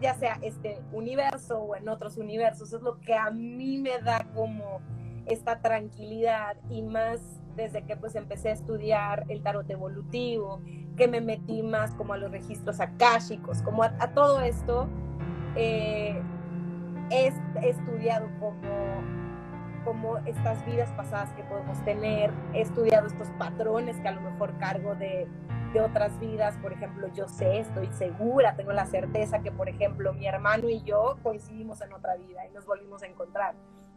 [0.00, 2.72] ya sea este universo o en otros universos.
[2.72, 4.80] Es lo que a mí me da como
[5.26, 7.20] esta tranquilidad y más
[7.56, 10.62] desde que pues empecé a estudiar el tarot evolutivo,
[10.96, 14.88] que me metí más como a los registros akáshicos, como a, todo esto,
[15.56, 16.22] eh,
[17.10, 18.62] he estudiado como,
[19.84, 24.56] como estas vidas pasadas que podemos tener, he estudiado estos patrones que a lo mejor
[24.58, 25.26] cargo de,
[25.72, 30.12] de otras vidas, por ejemplo, yo sé, estoy segura, tengo la certeza que, por ejemplo,
[30.12, 33.54] mi hermano y yo coincidimos en otra vida y nos volvimos a encontrar.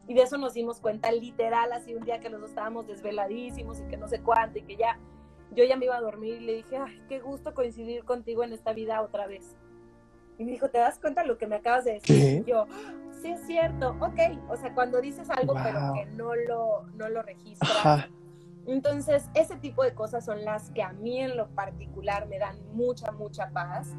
[0.08, 3.80] Y de eso nos dimos cuenta literal, así un día que los dos estábamos desveladísimos
[3.80, 5.00] y que no sé cuánto y que ya,
[5.52, 8.52] yo ya me iba a dormir y le dije, ay, qué gusto coincidir contigo en
[8.52, 9.56] esta vida otra vez.
[10.38, 12.44] Y me dijo, ¿te das cuenta de lo que me acabas de decir?
[12.46, 12.65] Y yo,
[13.22, 14.20] sí es cierto, ok.
[14.50, 18.08] O sea, cuando dices algo pero que no lo, no lo registras.
[18.68, 22.56] Entonces, ese tipo de cosas son las que a mí en lo particular me dan
[22.74, 23.96] mucha, mucha paz.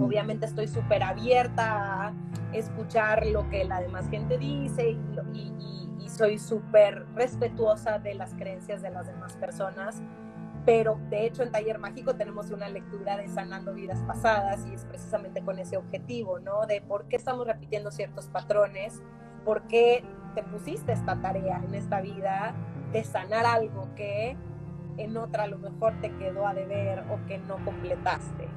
[0.00, 2.12] Obviamente estoy súper abierta a
[2.52, 4.90] escuchar lo que la demás gente dice
[5.32, 5.52] y,
[6.00, 10.02] y soy súper respetuosa de las creencias de las demás personas
[10.64, 14.84] pero de hecho en Taller Mágico tenemos una lectura de sanando vidas pasadas y es
[14.84, 16.66] precisamente con ese objetivo, ¿no?
[16.66, 19.00] De por qué estamos repitiendo ciertos patrones,
[19.44, 22.54] por qué te pusiste esta tarea en esta vida
[22.92, 24.36] de sanar algo que
[24.96, 28.48] en otra a lo mejor te quedó a deber o que no completaste.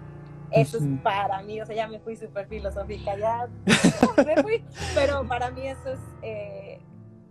[0.52, 3.50] Eso es para mí, o sea, ya me fui súper filosófica, ya
[4.26, 4.64] me fui,
[4.94, 6.00] pero para mí eso es...
[6.22, 6.80] Eh,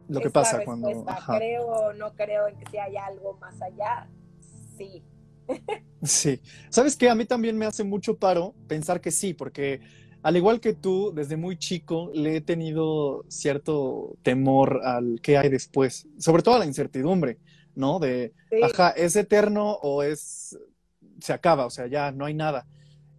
[0.09, 0.89] lo que pasa cuando...
[1.27, 4.09] Creo o no creo en que si hay algo más allá,
[4.77, 5.03] sí.
[6.03, 6.41] sí.
[6.71, 7.09] ¿Sabes qué?
[7.11, 9.81] A mí también me hace mucho paro pensar que sí, porque
[10.23, 15.49] al igual que tú, desde muy chico le he tenido cierto temor al qué hay
[15.49, 17.39] después, sobre todo a la incertidumbre,
[17.75, 17.99] ¿no?
[17.99, 18.33] De,
[18.63, 20.57] ajá, ¿es eterno o es,
[21.21, 22.67] se acaba, o sea, ya no hay nada?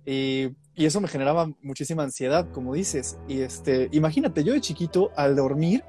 [0.06, 3.18] Y, y, eso me generaba muchísima ansiedad, como dices.
[3.28, 5.84] Y este, imagínate, yo de chiquito, al dormir,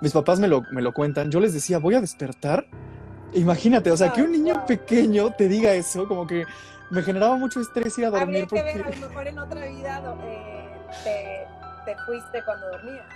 [0.00, 2.66] mis papás me lo, me lo cuentan, yo les decía, voy a despertar
[3.34, 6.44] Imagínate, o sea, que un niño pequeño te diga eso, como que
[6.90, 8.44] me generaba mucho estrés ir a dormir.
[8.44, 10.16] Habría que ver, a lo mejor en otra vida
[11.06, 11.46] eh,
[11.86, 13.06] te, fuiste cuando dormías.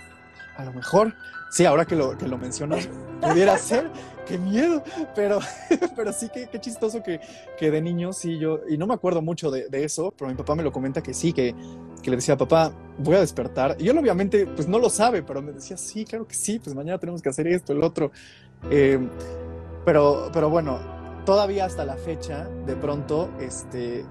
[0.57, 1.13] A lo mejor,
[1.51, 2.89] sí, ahora que lo, que lo mencionas,
[3.21, 3.91] pudiera ser,
[4.25, 5.39] qué miedo, pero,
[5.95, 7.21] pero sí, qué, qué chistoso que,
[7.59, 10.35] que, de niño, sí, yo, y no me acuerdo mucho de, de, eso, pero mi
[10.35, 11.53] papá me lo comenta que sí, que,
[12.01, 15.43] que le decía, papá, voy a despertar, y él obviamente, pues no lo sabe, pero
[15.43, 18.11] me decía, sí, claro que sí, pues mañana tenemos que hacer esto, el otro.
[18.71, 18.99] Eh,
[19.87, 20.79] pero, pero bueno,
[21.25, 24.03] todavía hasta la fecha, de pronto, este,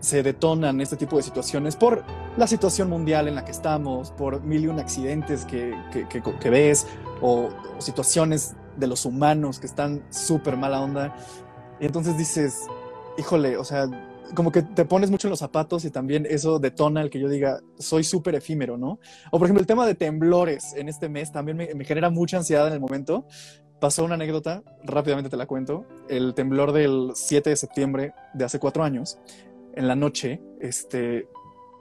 [0.00, 2.02] se detonan este tipo de situaciones por
[2.36, 5.76] la situación mundial en la que estamos, por mil y un accidentes que,
[6.10, 6.88] que, ves,
[7.20, 11.14] o, situaciones de los humanos que están súper mala onda.
[11.78, 12.58] Y entonces dices,
[13.16, 13.86] híjole, o sea,
[14.34, 17.28] como que te pones mucho en los zapatos y también eso detona el que yo
[17.28, 18.98] diga, soy súper efímero, ¿no?
[19.30, 22.66] O por ejemplo, el tema de temblores en este mes también me, genera mucha ansiedad
[22.66, 23.26] en el momento
[23.82, 25.84] pasó una anécdota, rápidamente te la cuento.
[26.08, 29.18] El temblor del 7 de septiembre de hace cuatro años,
[29.74, 31.26] en la noche, este,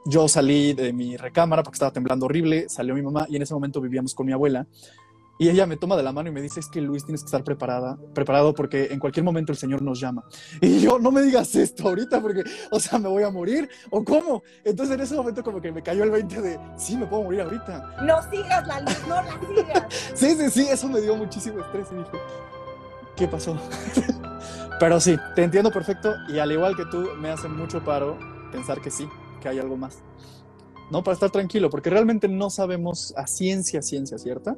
[0.06, 3.54] yo salí de mi recámara porque estaba temblando horrible, salió mi mamá y en ese
[3.54, 4.66] momento vivíamos con mi abuela
[5.41, 7.26] y ella me toma de la mano y me dice, es que Luis tienes que
[7.26, 10.24] estar preparada, preparado porque en cualquier momento el Señor nos llama.
[10.62, 14.04] Y yo, no me digas esto ahorita porque, o sea, me voy a morir o
[14.04, 14.44] cómo.
[14.63, 17.41] Entonces en ese momento como que me cayó el 20 de, sí, me puedo morir
[17.41, 18.04] ahorita.
[18.04, 19.86] No sigas la luz, no la sigas.
[20.13, 22.12] sí, sí, sí, eso me dio muchísimo estrés y dije,
[23.15, 23.58] ¿qué pasó?
[24.80, 28.17] Pero sí, te entiendo perfecto y al igual que tú, me hace mucho paro
[28.52, 29.08] pensar que sí,
[29.41, 30.04] que hay algo más.
[30.91, 31.04] ¿No?
[31.04, 34.56] Para estar tranquilo, porque realmente no sabemos a ciencia, ciencia cierta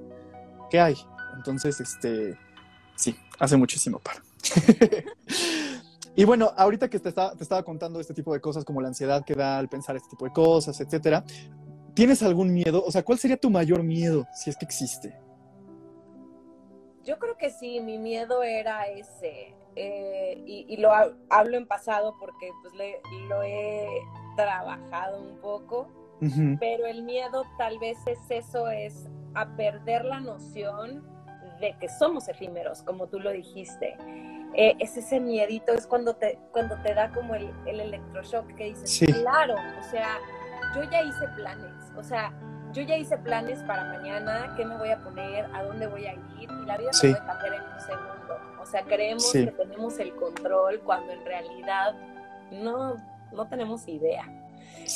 [0.73, 0.95] ¿qué hay?
[1.35, 2.35] Entonces, este,
[2.95, 4.21] sí, hace muchísimo paro.
[6.15, 8.87] y bueno, ahorita que te estaba, te estaba contando este tipo de cosas, como la
[8.87, 11.23] ansiedad que da al pensar este tipo de cosas, etcétera,
[11.93, 12.83] ¿tienes algún miedo?
[12.83, 15.15] O sea, ¿cuál sería tu mayor miedo, si es que existe?
[17.03, 19.53] Yo creo que sí, mi miedo era ese.
[19.75, 20.89] Eh, y, lo
[21.29, 22.73] hablo en pasado porque pues
[23.29, 23.87] lo he
[24.35, 25.87] trabajado un poco,
[26.59, 31.03] pero el miedo tal vez es eso, es a perder la noción
[31.59, 33.97] de que somos efímeros, como tú lo dijiste.
[34.55, 38.65] Eh, es ese miedito, es cuando te, cuando te da como el, el electroshock que
[38.65, 40.19] dices, claro, o sea,
[40.75, 42.31] yo ya hice planes, o sea,
[42.71, 46.13] yo ya hice planes para mañana, qué me voy a poner, a dónde voy a
[46.13, 48.37] ir, y la vida se puede cambiar en un segundo.
[48.61, 51.95] O sea, creemos que tenemos el control cuando en realidad
[52.51, 52.95] no,
[53.31, 54.25] no tenemos idea.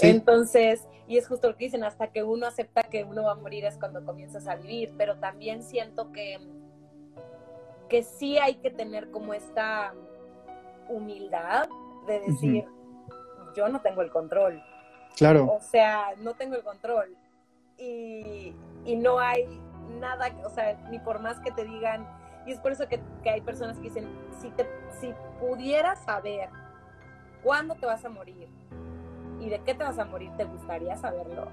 [0.02, 3.36] Entonces, y es justo lo que dicen, hasta que uno acepta que uno va a
[3.36, 6.40] morir es cuando comienzas a vivir, pero también siento que,
[7.88, 9.94] que sí hay que tener como esta
[10.90, 11.70] humildad
[12.08, 12.66] de decir,
[13.56, 14.62] yo no tengo el control.
[15.16, 15.52] Claro.
[15.52, 17.16] O sea, no tengo el control.
[17.78, 18.54] Y,
[18.86, 19.46] y, no hay
[20.00, 22.08] nada, o sea, ni por más que te digan,
[22.46, 24.08] y es por eso que, que hay personas que dicen,
[24.42, 24.68] si, te,
[25.00, 26.50] si pudieras saber
[27.44, 28.48] cuándo te vas a morir,
[29.39, 31.50] y de qué te vas a morir, ¿te gustaría saberlo?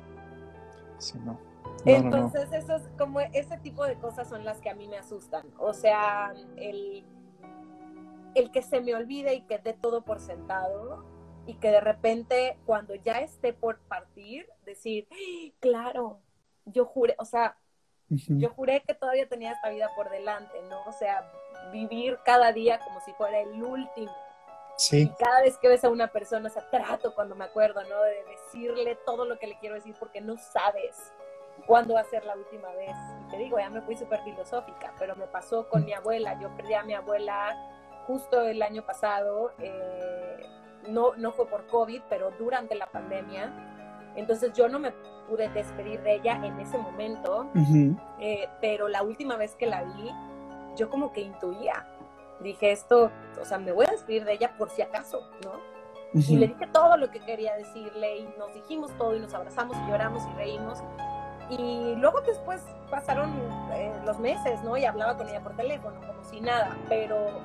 [0.98, 1.38] Sí, no.
[1.84, 5.46] Entonces, eso es como ese tipo de cosas son las que a mí me asustan.
[5.58, 7.04] O sea, el,
[8.34, 11.04] el que se me olvide y que dé todo por sentado
[11.46, 15.52] y que de repente cuando ya esté por partir, decir, ¡Ah!
[15.60, 16.20] claro,
[16.64, 17.58] yo juré, o sea,
[18.08, 20.82] yo juré que todavía tenía esta vida por delante, ¿no?
[20.86, 21.30] O sea,
[21.72, 24.12] vivir cada día como si fuera el último.
[24.76, 25.10] Sí.
[25.18, 28.02] Cada vez que ves a una persona, o sea, trato cuando me acuerdo, ¿no?
[28.02, 31.12] De decirle todo lo que le quiero decir porque no sabes
[31.66, 32.96] cuándo va a ser la última vez.
[33.26, 36.38] Y te digo, ya me fui súper filosófica, pero me pasó con mi abuela.
[36.40, 37.56] Yo perdí a mi abuela
[38.06, 39.52] justo el año pasado.
[39.58, 40.46] Eh,
[40.88, 43.52] no, no fue por COVID, pero durante la pandemia.
[44.16, 44.92] Entonces yo no me
[45.28, 47.50] pude despedir de ella en ese momento,
[48.20, 50.10] eh, pero la última vez que la vi,
[50.76, 51.86] yo como que intuía.
[52.40, 55.74] Dije esto, o sea, me voy a despedir de ella por si acaso, ¿no?
[56.14, 59.76] Y le dije todo lo que quería decirle y nos dijimos todo y nos abrazamos
[59.76, 60.78] y lloramos y reímos.
[61.50, 63.30] Y luego después pasaron
[63.72, 64.76] eh, los meses, ¿no?
[64.76, 67.40] Y hablaba con ella por teléfono, como si nada, pero,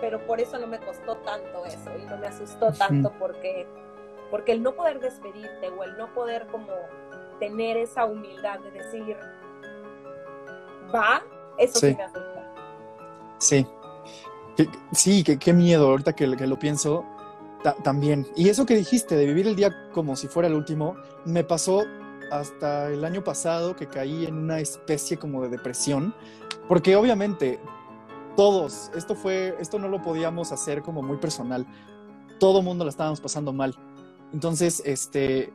[0.00, 3.66] pero por eso no me costó tanto eso y no me asustó tanto porque,
[4.30, 6.72] porque el no poder despedirte o el no poder como
[7.38, 9.16] tener esa humildad de decir,
[10.94, 11.22] va,
[11.58, 12.54] eso sí, me asusta.
[13.38, 13.66] Sí,
[14.92, 17.04] sí, qué miedo, ahorita que, que lo pienso,
[17.82, 18.26] también.
[18.36, 21.84] Y eso que dijiste de vivir el día como si fuera el último, me pasó
[22.30, 26.14] hasta el año pasado que caí en una especie como de depresión,
[26.68, 27.60] porque obviamente
[28.36, 31.66] todos, esto fue, esto no lo podíamos hacer como muy personal,
[32.38, 33.76] todo mundo la estábamos pasando mal.
[34.32, 35.52] Entonces, este,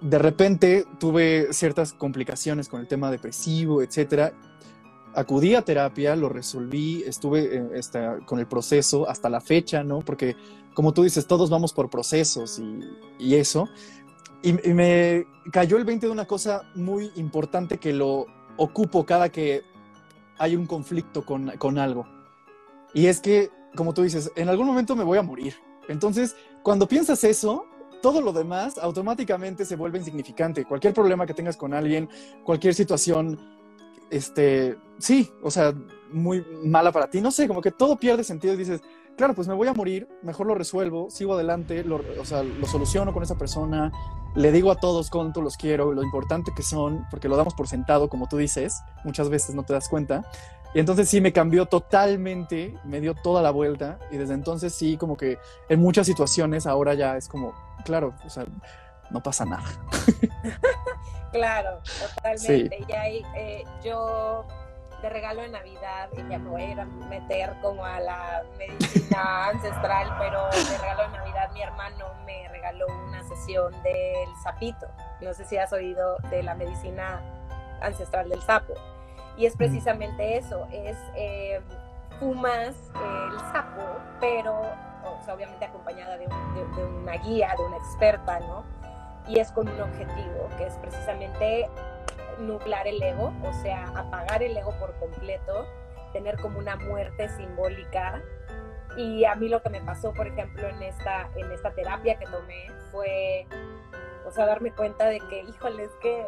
[0.00, 4.32] de repente tuve ciertas complicaciones con el tema depresivo, etcétera.
[5.14, 10.00] Acudí a terapia, lo resolví, estuve eh, este, con el proceso hasta la fecha, ¿no?
[10.00, 10.36] Porque,
[10.74, 12.80] como tú dices, todos vamos por procesos y,
[13.18, 13.68] y eso.
[14.42, 19.62] Y, me cayó el 20 de una cosa muy importante que lo ocupo cada que
[20.36, 22.06] hay un conflicto con, con algo.
[22.92, 25.54] Y es que, como tú dices, en algún momento me voy a morir.
[25.88, 27.66] Entonces, cuando piensas eso,
[28.02, 30.66] todo lo demás automáticamente se vuelve insignificante.
[30.66, 32.08] Cualquier problema que tengas con alguien,
[32.44, 33.40] cualquier situación,
[34.14, 35.74] este, sí, o sea,
[36.12, 38.80] muy mala para ti, no sé, como que todo pierde sentido y dices,
[39.16, 42.66] claro, pues me voy a morir, mejor lo resuelvo, sigo adelante, lo, o sea, lo
[42.66, 43.92] soluciono con esa persona,
[44.36, 47.66] le digo a todos cuánto los quiero, lo importante que son, porque lo damos por
[47.66, 50.24] sentado, como tú dices, muchas veces no te das cuenta.
[50.74, 54.96] Y entonces sí me cambió totalmente, me dio toda la vuelta y desde entonces sí,
[54.96, 57.52] como que en muchas situaciones ahora ya es como,
[57.84, 58.44] claro, o sea,
[59.10, 59.64] no pasa nada.
[61.32, 61.80] claro,
[62.14, 62.84] totalmente.
[62.88, 64.46] Y ahí eh, yo
[65.04, 68.42] de regalo de Navidad, y ya me voy a ir a meter como a la
[68.56, 74.86] medicina ancestral, pero de regalo de Navidad mi hermano me regaló una sesión del sapito.
[75.20, 77.20] No sé si has oído de la medicina
[77.82, 78.72] ancestral del sapo.
[79.36, 81.60] Y es precisamente eso, es eh,
[82.18, 83.82] fumas el sapo,
[84.20, 84.62] pero
[85.30, 88.64] obviamente acompañada de, de una guía, de una experta, ¿no?
[89.26, 91.68] Y es con un objetivo, que es precisamente
[92.38, 95.66] nublar el ego, o sea, apagar el ego por completo,
[96.12, 98.22] tener como una muerte simbólica.
[98.96, 102.26] Y a mí lo que me pasó, por ejemplo, en esta, en esta terapia que
[102.26, 103.46] tomé fue,
[104.26, 106.26] o sea, darme cuenta de que, híjole, es que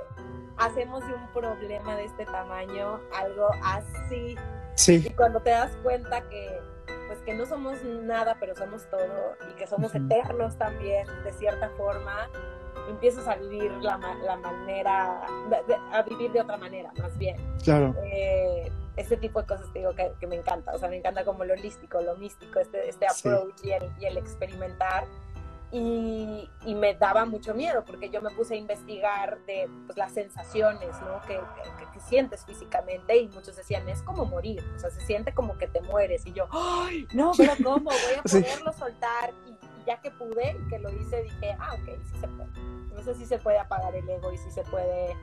[0.56, 4.36] hacemos de un problema de este tamaño algo así.
[4.74, 5.04] Sí.
[5.06, 6.60] Y cuando te das cuenta que,
[7.06, 11.70] pues que no somos nada, pero somos todo y que somos eternos también, de cierta
[11.70, 12.28] forma,
[12.88, 15.26] empiezas a vivir la, la manera,
[15.92, 17.36] a vivir de otra manera, más bien.
[17.62, 17.94] Claro.
[18.04, 21.24] Eh, este tipo de cosas te digo que, que, me encanta, o sea, me encanta
[21.24, 25.06] como lo holístico, lo místico, este, este approach y, el, y, el, experimentar.
[25.72, 30.12] Y, y, me daba mucho miedo porque yo me puse a investigar de pues, las
[30.12, 31.20] sensaciones ¿no?
[31.22, 35.34] que, que, que, sientes físicamente y muchos decían, es como morir, o sea, se siente
[35.34, 37.90] como que te mueres y yo, ¡ay, no, pero ¿cómo?
[37.90, 38.78] Voy a poderlo sí.
[38.78, 42.50] soltar y ya que pude y que lo hice, dije, ah, ok, sí se puede.
[42.88, 45.16] Entonces sí se puede apagar el ego y sí se puede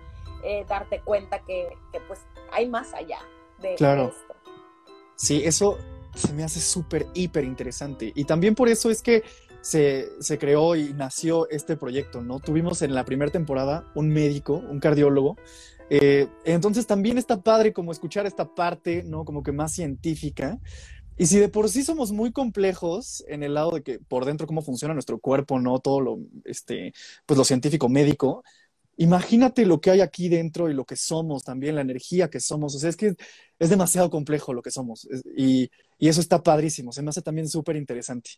[0.43, 2.21] eh, darte cuenta que, que, pues
[2.51, 3.19] hay más allá
[3.61, 4.03] de, claro.
[4.03, 4.35] de esto.
[5.15, 5.77] Sí, eso
[6.15, 8.11] se me hace súper, hiper interesante.
[8.15, 9.23] Y también por eso es que
[9.61, 12.39] se, se, creó y nació este proyecto, ¿no?
[12.39, 15.37] Tuvimos en la primera temporada un médico, un cardiólogo.
[15.89, 19.25] Eh, entonces también está padre como escuchar esta parte, ¿no?
[19.25, 20.59] Como que más científica,
[21.17, 24.47] y si de por sí somos muy complejos en el lado de que por dentro
[24.47, 26.93] cómo funciona nuestro cuerpo, no todo lo, este,
[27.25, 28.43] pues lo científico médico,
[28.97, 32.75] imagínate lo que hay aquí dentro y lo que somos también, la energía que somos.
[32.75, 33.15] O sea, es que
[33.59, 36.91] es demasiado complejo lo que somos y, y eso está padrísimo.
[36.91, 38.31] Se me hace también súper interesante.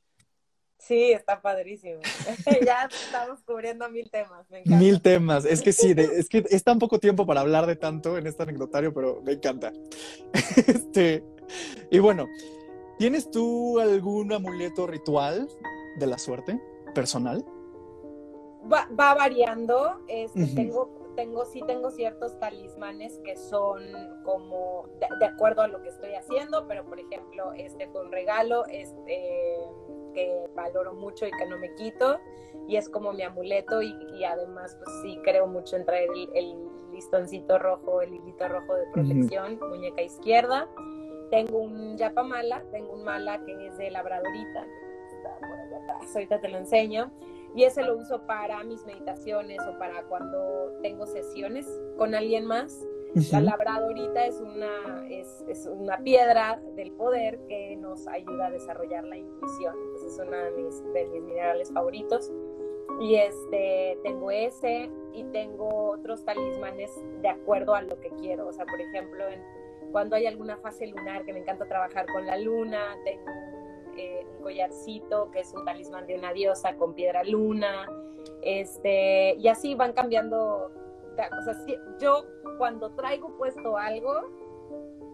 [0.77, 1.99] Sí, está padrísimo.
[2.65, 4.45] ya estamos cubriendo mil temas.
[4.65, 5.45] Mil temas.
[5.45, 8.27] Es que sí, de, es que es tan poco tiempo para hablar de tanto en
[8.27, 9.73] este anecdotario, pero me encanta.
[10.67, 11.23] este,
[11.89, 12.27] y bueno,
[12.97, 15.49] ¿Tienes tú algún amuleto ritual
[15.97, 16.61] de la suerte
[16.93, 17.45] personal?
[18.71, 19.99] Va, va variando.
[20.07, 23.81] Este, tengo, tengo, sí tengo ciertos talismanes que son
[24.23, 24.87] como
[25.19, 29.57] de, acuerdo a lo que estoy haciendo, pero por ejemplo, este fue un regalo este,
[30.13, 32.17] que valoro mucho y que no me quito,
[32.67, 36.55] y es como mi amuleto, y, además, pues sí, creo mucho en traer el,
[36.91, 40.69] listoncito rojo, el hilito rojo de protección, muñeca izquierda.
[41.29, 44.65] Tengo un yapamala, tengo un mala que es de labradorita,
[45.11, 47.11] está por allá atrás, ahorita te lo enseño
[47.55, 51.65] y ese lo uso para mis meditaciones o para cuando tengo sesiones
[51.97, 52.85] con alguien más.
[53.31, 59.05] La labradorita es una, es, es, una piedra del poder que nos ayuda a desarrollar
[59.05, 59.73] la intuición.
[59.85, 62.29] Entonces es uno de mis, de mis minerales favoritos.
[62.99, 68.49] Y este, tengo ese y tengo otros talismanes de acuerdo a lo que quiero.
[68.49, 69.41] O sea, por ejemplo, en,
[69.95, 73.31] cuando hay alguna fase lunar que me encanta trabajar con la luna, tengo
[73.95, 77.87] eh, un collarcito que es un talismán de una diosa con piedra luna,
[78.41, 80.69] este, y así van cambiando.
[81.15, 81.55] O sea,
[81.97, 82.25] yo
[82.57, 84.11] cuando traigo puesto algo,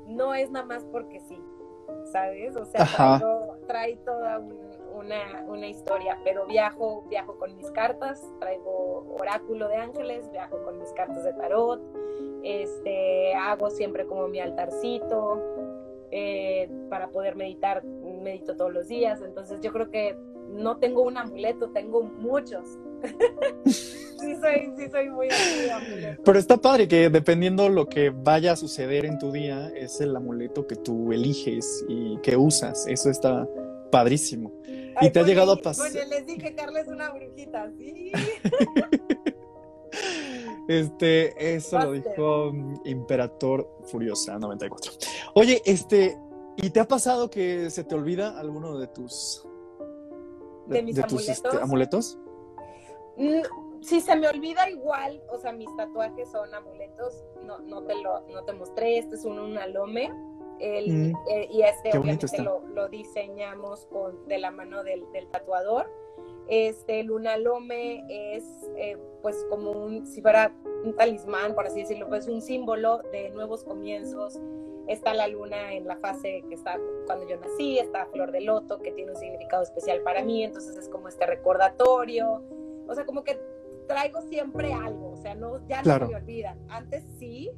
[0.07, 1.39] no es nada más porque sí,
[2.11, 2.55] ¿sabes?
[2.55, 4.39] O sea, traigo, trae toda
[4.95, 10.77] una, una, historia, pero viajo, viajo con mis cartas, traigo oráculo de ángeles, viajo con
[10.77, 11.81] mis cartas de tarot,
[12.43, 15.41] este, hago siempre como mi altarcito,
[16.11, 20.17] eh, para poder meditar, medito todos los días, entonces yo creo que
[20.49, 22.77] no tengo un amuleto, tengo muchos.
[23.65, 25.29] sí, soy, sí soy muy
[25.71, 26.21] amuleto.
[26.23, 30.15] Pero está padre que dependiendo lo que vaya a suceder en tu día, es el
[30.15, 32.85] amuleto que tú eliges y que usas.
[32.87, 33.47] Eso está
[33.91, 34.51] padrísimo.
[35.01, 35.91] y te ha llegado a pasar.
[35.91, 38.11] Bueno, les dije, Carla es una brujita, sí.
[40.67, 42.53] Este, eso lo dijo
[42.85, 44.93] Imperator Furiosa 94.
[45.33, 46.17] Oye, este,
[46.55, 49.45] ¿y te ha pasado que se te olvida alguno de tus
[50.67, 52.17] de, mis tus este, amuletos?
[53.17, 53.41] Mm,
[53.81, 58.21] si se me olvida igual, o sea, mis tatuajes son amuletos, no, no te lo
[58.29, 60.09] no te mostré, este es un, un alome.
[60.61, 61.15] El, mm.
[61.29, 65.89] eh, y este obviamente lo, lo, diseñamos con, de la mano del, del tatuador
[66.51, 68.43] este lunalome es
[68.75, 73.29] eh, pues como un, si fuera un talismán, por así decirlo, pues un símbolo de
[73.29, 74.37] nuevos comienzos.
[74.87, 78.79] Está la luna en la fase que está cuando yo nací, está Flor de Loto,
[78.79, 82.43] que tiene un significado especial para mí, entonces es como este recordatorio.
[82.87, 83.39] O sea, como que
[83.87, 86.57] traigo siempre algo, o sea, no, ya no me olvida.
[86.67, 87.51] Antes sí,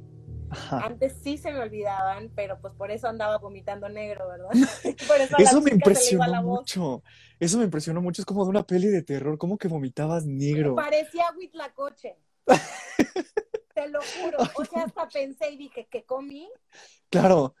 [0.70, 4.50] antes sí se me olvidaban, pero pues por eso andaba vomitando negro, ¿verdad?
[5.38, 7.02] eso, me impresionó mucho.
[7.40, 8.22] Eso me impresionó mucho.
[8.22, 9.38] Es como de una peli de terror.
[9.38, 10.74] ¿Cómo que vomitabas negro?
[10.74, 12.16] Parecía Huitlacoche.
[13.74, 14.38] Te lo juro.
[14.54, 16.48] O sea, hasta pensé y dije, ¿qué comí?
[17.10, 17.54] Claro.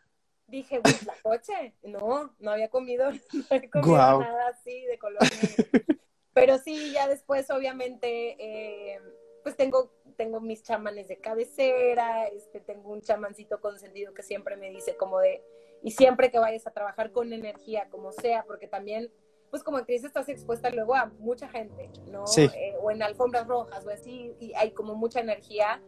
[0.46, 1.74] Dije, Huitlacoche.
[1.82, 5.84] No, no había comido, no había comido nada así de color negro.
[6.32, 9.00] Pero sí, ya después, obviamente, eh,
[9.44, 14.70] pues tengo tengo mis chamanes de cabecera, este, tengo un chamancito consentido que siempre me
[14.70, 15.42] dice como de,
[15.82, 19.12] y siempre que vayas a trabajar con energía, como sea, porque también,
[19.50, 22.24] pues como actriz estás expuesta luego a mucha gente, ¿no?
[22.36, 25.82] Eh, o en alfombras rojas o así, y hay como mucha energía.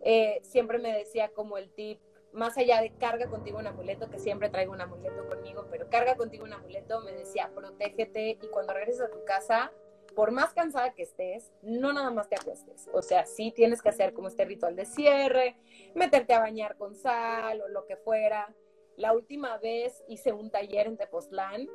[0.00, 2.00] Eh, siempre me decía como el tip,
[2.32, 6.16] más allá de carga contigo un amuleto, que siempre traigo un amuleto conmigo, pero carga
[6.16, 9.72] contigo un amuleto, me decía, protégete y cuando regreses a tu casa,
[10.14, 12.88] por más cansada que estés, no nada más te acuestes.
[12.92, 15.56] O sea, sí tienes que hacer como este ritual de cierre,
[15.94, 18.54] meterte a bañar con sal o lo que fuera.
[18.96, 21.68] La última vez hice un taller en Tepoztlán.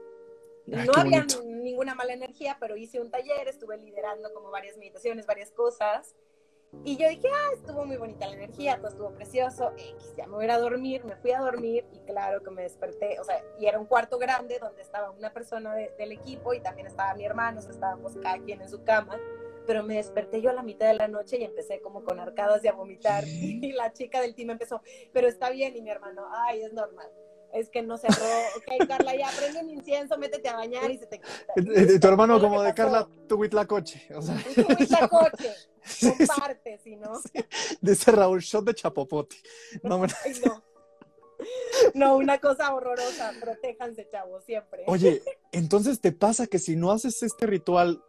[0.65, 5.51] no había ninguna mala energía, pero hice un taller, estuve liderando como varias meditaciones, varias
[5.51, 6.15] cosas.
[6.83, 10.33] Y yo dije, ah, estuvo muy bonita la energía, todo estuvo precioso, X, ya me
[10.33, 13.23] voy a ir a dormir, me fui a dormir y claro que me desperté, o
[13.23, 17.13] sea, y era un cuarto grande donde estaba una persona del equipo y también estaba
[17.15, 19.17] mi hermano, o sea, estábamos cada quien en su cama,
[19.65, 22.63] pero me desperté yo a la mitad de la noche y empecé como con arcadas
[22.63, 24.81] y a vomitar y la chica del team empezó,
[25.13, 27.09] pero está bien y mi hermano, ay, es normal
[27.53, 28.25] es que no cerró.
[28.57, 31.99] Ok, Carla, ya prende un incienso, métete a bañar y se te quita.
[31.99, 34.07] tu hermano como de Carla, tu huitlacoche.
[34.15, 35.53] O sea, tu huitlacoche.
[36.17, 37.13] Comparte, si no.
[37.81, 39.35] Dice Raúl, shot de chapopote.
[39.83, 39.99] No,
[40.45, 40.63] no.
[41.93, 43.33] no, una cosa horrorosa.
[43.39, 44.83] Protéjanse, chavos, siempre.
[44.87, 45.21] Oye,
[45.51, 48.03] entonces te pasa que si no haces este ritual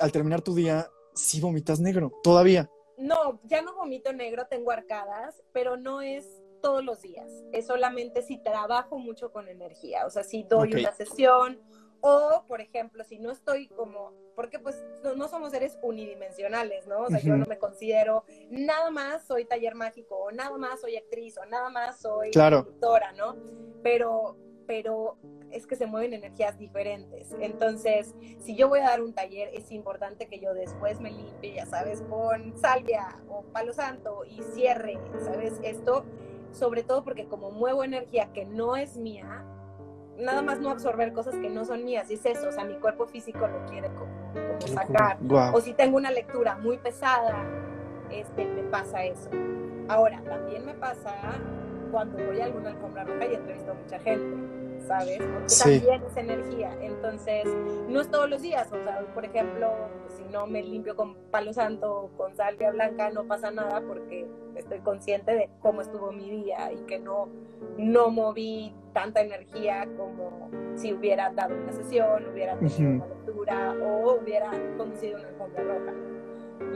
[0.00, 2.70] al terminar tu día, sí vomitas negro, todavía.
[2.96, 6.26] No, ya no vomito negro, tengo arcadas, pero no es
[6.60, 7.26] todos los días.
[7.52, 11.58] Es solamente si trabajo mucho con energía, o sea, si doy una sesión
[12.00, 14.82] o, por ejemplo, si no estoy como, porque pues
[15.16, 17.02] no, somos seres unidimensionales, ¿no?
[17.02, 20.96] O sea, yo no me considero nada más soy taller mágico, o nada más soy
[20.96, 22.66] actriz, o nada más soy claro.
[23.16, 23.36] ¿no?
[23.82, 24.36] Pero,
[24.66, 25.18] pero
[25.50, 27.34] es que se mueven energías diferentes.
[27.40, 31.54] Entonces, si yo voy a dar un taller, es importante que yo después me limpie,
[31.54, 35.60] ya sabes, con salvia o palo santo y cierre, ¿sabes?
[35.62, 36.04] Esto,
[36.52, 39.44] sobre todo porque como muevo energía que no es mía,
[40.20, 42.74] nada más no absorber cosas que no son mías, y es eso, o sea, mi
[42.74, 44.10] cuerpo físico lo quiere como,
[44.66, 45.18] sacar.
[45.52, 47.44] O si tengo una lectura muy pesada,
[48.10, 49.30] este, me pasa eso.
[49.88, 51.14] Ahora, también me pasa
[51.90, 54.59] cuando voy a alguna alfombra roja y entrevisto a mucha gente,
[54.90, 55.18] ¿sabes?
[55.18, 56.76] Porque también es energía.
[56.80, 57.44] Entonces,
[57.88, 58.68] no es todos los días.
[58.72, 59.70] O sea, por ejemplo,
[60.16, 64.26] si no me limpio con palo santo o con salvia blanca, no pasa nada porque
[64.56, 67.28] estoy consciente de cómo estuvo mi día y que no,
[67.78, 74.18] no moví tanta energía como si hubiera dado una sesión, hubiera tenido una lectura o
[74.20, 75.94] hubiera conducido una alfombra roja.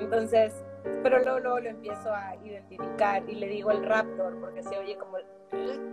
[0.00, 0.64] Entonces,
[1.02, 4.96] pero luego, luego, lo empiezo a identificar y le digo el raptor porque se oye
[4.96, 5.18] como,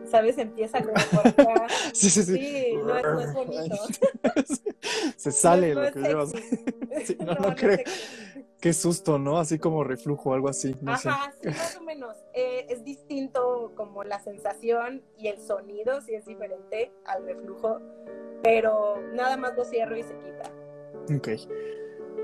[0.06, 0.38] ¿sabes?
[0.38, 1.68] Empieza como por acá.
[1.94, 2.38] sí, sí, sí.
[2.38, 3.76] Sí, no es, no es bonito.
[5.16, 6.32] se sale lo que llevas.
[7.06, 7.80] sí, no, no, creo.
[8.60, 9.39] Qué susto, ¿no?
[9.39, 10.76] Así como reflujo, algo así.
[10.82, 12.16] No Ajá, sí, más o menos.
[12.34, 17.80] Eh, es distinto como la sensación y el sonido, sí es diferente al reflujo,
[18.44, 20.52] pero nada más lo cierro y se quita.
[21.16, 21.30] Ok.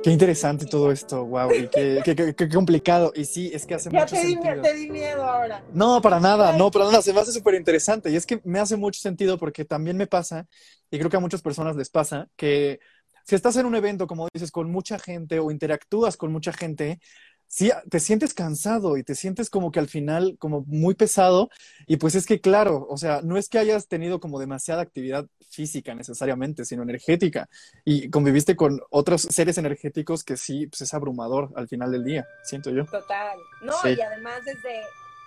[0.03, 3.11] Qué interesante todo esto, wow, y qué, qué, qué, complicado.
[3.15, 4.61] Y sí, es que hace ya mucho te di, sentido.
[4.61, 5.63] te di miedo ahora.
[5.73, 8.09] No, para nada, no, para nada, se me hace súper interesante.
[8.09, 10.47] Y es que me hace mucho sentido porque también me pasa,
[10.91, 12.79] y creo que a muchas personas les pasa, que
[13.25, 16.99] si estás en un evento, como dices, con mucha gente o interactúas con mucha gente,
[17.47, 21.49] sí, te sientes cansado y te sientes como que al final como muy pesado
[21.88, 25.27] y pues es que claro, o sea, no es que hayas tenido como demasiada actividad
[25.57, 27.49] física necesariamente, sino energética
[27.83, 32.27] y conviviste con otros seres energéticos que sí, pues es abrumador al final del día,
[32.43, 32.85] siento yo.
[32.85, 33.95] Total, no, Sí.
[33.97, 34.83] y además desde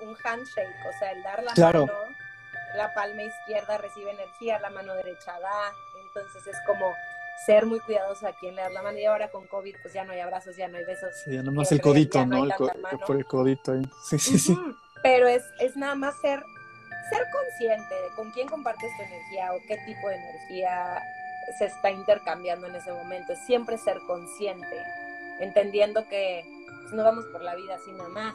[0.07, 1.81] un handshake, o sea, el dar la Claro.
[1.87, 1.99] mano,
[2.77, 5.73] la palma izquierda recibe energía, la mano derecha da,
[6.07, 6.87] entonces es como
[7.47, 10.05] ser muy cuidadoso a quien le das la mano y ahora con COVID pues ya
[10.05, 11.11] no hay abrazos, ya no hay besos.
[11.25, 12.45] Sí, ya nomás Yo el codito, no ¿no?
[12.45, 13.01] El co- mano.
[13.07, 13.83] por el codito ahí.
[14.09, 14.57] Sí, sí, sí.
[15.03, 16.41] Pero es, es nada más ser,
[17.09, 21.03] ser consciente de con quién compartes tu energía o qué tipo de energía
[21.59, 23.35] se está intercambiando en ese momento.
[23.47, 24.77] Siempre ser consciente,
[25.41, 26.45] entendiendo que
[26.83, 28.35] pues, no vamos por la vida así nada más,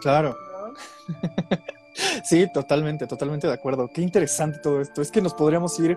[0.00, 0.36] Claro.
[0.52, 0.74] ¿no?
[2.24, 3.88] Sí, totalmente, totalmente de acuerdo.
[3.88, 5.00] Qué interesante todo esto.
[5.00, 5.96] Es que nos podríamos ir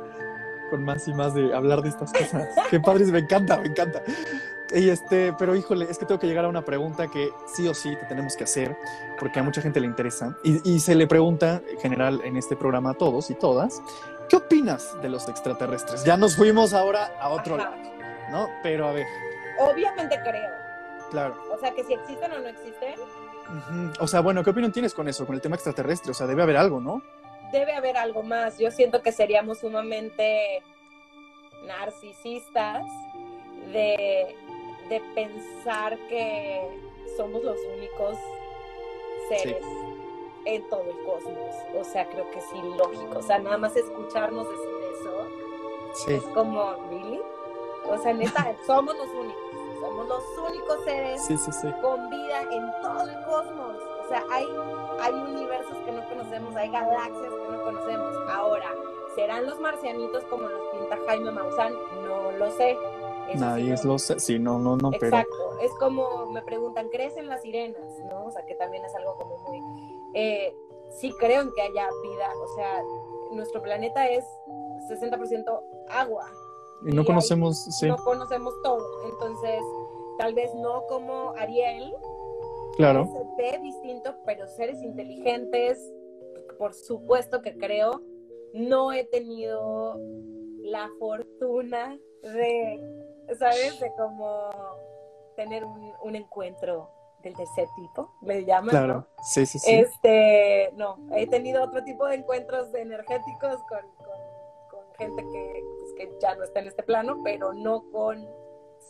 [0.69, 2.47] con más y más de hablar de estas cosas.
[2.69, 4.01] Qué padres, me encanta, me encanta.
[4.71, 7.73] Y este, pero híjole, es que tengo que llegar a una pregunta que sí o
[7.73, 8.75] sí te tenemos que hacer,
[9.19, 10.37] porque a mucha gente le interesa.
[10.43, 13.81] Y, y se le pregunta en general en este programa a todos y todas,
[14.29, 16.03] ¿qué opinas de los extraterrestres?
[16.03, 17.71] Ya nos fuimos ahora a otro Ajá.
[17.71, 17.81] lado,
[18.31, 18.47] ¿no?
[18.61, 19.07] Pero a ver,
[19.59, 20.49] Obviamente creo.
[21.11, 21.35] claro.
[21.51, 22.93] O sea, que si existen o no existen.
[23.99, 26.11] O sea, bueno, ¿qué opinión tienes con eso, con el tema extraterrestre?
[26.11, 27.01] O sea, debe haber algo, ¿no?
[27.51, 28.59] debe haber algo más.
[28.59, 30.61] Yo siento que seríamos sumamente
[31.65, 32.85] narcisistas
[33.73, 34.35] de,
[34.89, 36.61] de pensar que
[37.15, 38.17] somos los únicos
[39.29, 39.63] seres
[40.45, 41.55] en todo el cosmos.
[41.79, 43.19] O sea, creo que es ilógico.
[43.19, 44.69] O sea, nada más escucharnos decir
[44.99, 45.27] eso
[45.93, 46.13] Sí.
[46.13, 47.21] es como, ¿really?
[47.87, 49.43] O sea, neta, somos los únicos.
[49.79, 51.71] Somos los únicos seres sí.
[51.81, 53.75] con vida en todo el cosmos.
[54.05, 54.45] O sea, hay,
[54.99, 58.15] hay universos que no conocemos, hay galaxias que no conocemos.
[58.29, 58.73] Ahora,
[59.15, 61.73] ¿serán los marcianitos como los pinta Jaime Maussan?
[62.03, 62.77] No lo sé.
[63.29, 64.19] Eso sí Nadie no- lo sé.
[64.19, 65.17] Sí, no, no, no, pero.
[65.17, 65.59] Exacto.
[65.61, 67.81] Es como me preguntan, ¿crees en las sirenas?
[68.09, 68.25] ¿No?
[68.25, 69.61] O sea, que también es algo como muy.
[70.13, 70.55] Eh,
[70.91, 72.31] sí creo en que haya vida.
[72.43, 72.81] O sea,
[73.31, 74.25] nuestro planeta es
[74.89, 76.25] 60% agua
[76.83, 78.83] Y no y conocemos, sí, no conocemos todo.
[79.11, 79.61] Entonces,
[80.17, 81.93] tal vez no como Ariel,
[82.75, 83.05] claro.
[83.05, 85.79] se ve distinto, pero seres inteligentes,
[86.57, 88.01] por supuesto que creo,
[88.53, 89.99] no he tenido
[90.63, 92.81] la fortuna de,
[93.37, 93.79] ¿sabes?
[93.79, 94.49] De como
[95.35, 96.89] tener un, un encuentro
[97.23, 99.07] del tercer tipo, le llaman, Claro, ¿no?
[99.23, 99.71] sí, sí, sí.
[99.75, 104.17] Este, no, he tenido otro tipo de encuentros energéticos con, con,
[104.71, 108.25] con gente que, pues, que ya no está en este plano, pero no con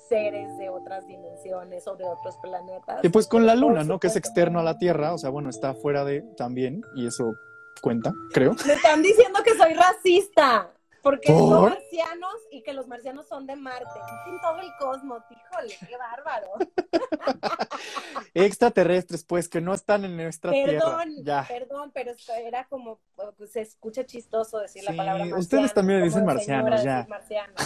[0.07, 3.03] seres de otras dimensiones o de otros planetas.
[3.03, 3.99] Y pues con la luna, ¿no?
[3.99, 7.33] Que es externo a la Tierra, o sea, bueno, está fuera de también, y eso
[7.81, 8.53] cuenta, creo.
[8.65, 10.71] Me están diciendo que soy racista.
[11.01, 11.69] Porque son ¿Por?
[11.71, 13.85] marcianos y que los marcianos son de Marte.
[14.27, 16.47] En todo el cosmos, híjole, qué bárbaro.
[18.33, 20.71] Extraterrestres, pues, que no están en nuestra Tierra.
[20.79, 21.45] Perdón, Ya.
[21.47, 22.99] perdón, pero esto era como,
[23.37, 25.39] pues, se escucha chistoso decir la palabra marciano.
[25.39, 27.05] ustedes también le dicen marcianos, ya.
[27.09, 27.53] marciano.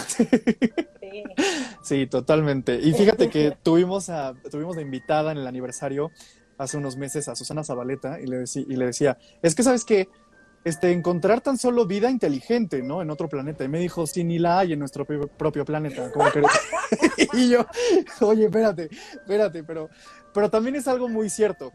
[1.04, 1.22] Sí.
[1.82, 2.76] Sí, totalmente.
[2.76, 6.10] Y fíjate que tuvimos, a, tuvimos de invitada en el aniversario
[6.56, 9.84] hace unos meses a Susana Zabaleta y le, decí- y le decía, es que sabes
[9.84, 10.08] que
[10.64, 13.02] este, encontrar tan solo vida inteligente, ¿no?
[13.02, 13.64] En otro planeta.
[13.64, 16.10] Y me dijo, sí, ni la hay en nuestro propio, planeta.
[17.34, 17.66] Y yo,
[18.20, 19.90] oye, espérate, espérate, pero,
[20.32, 21.72] pero también es algo muy cierto.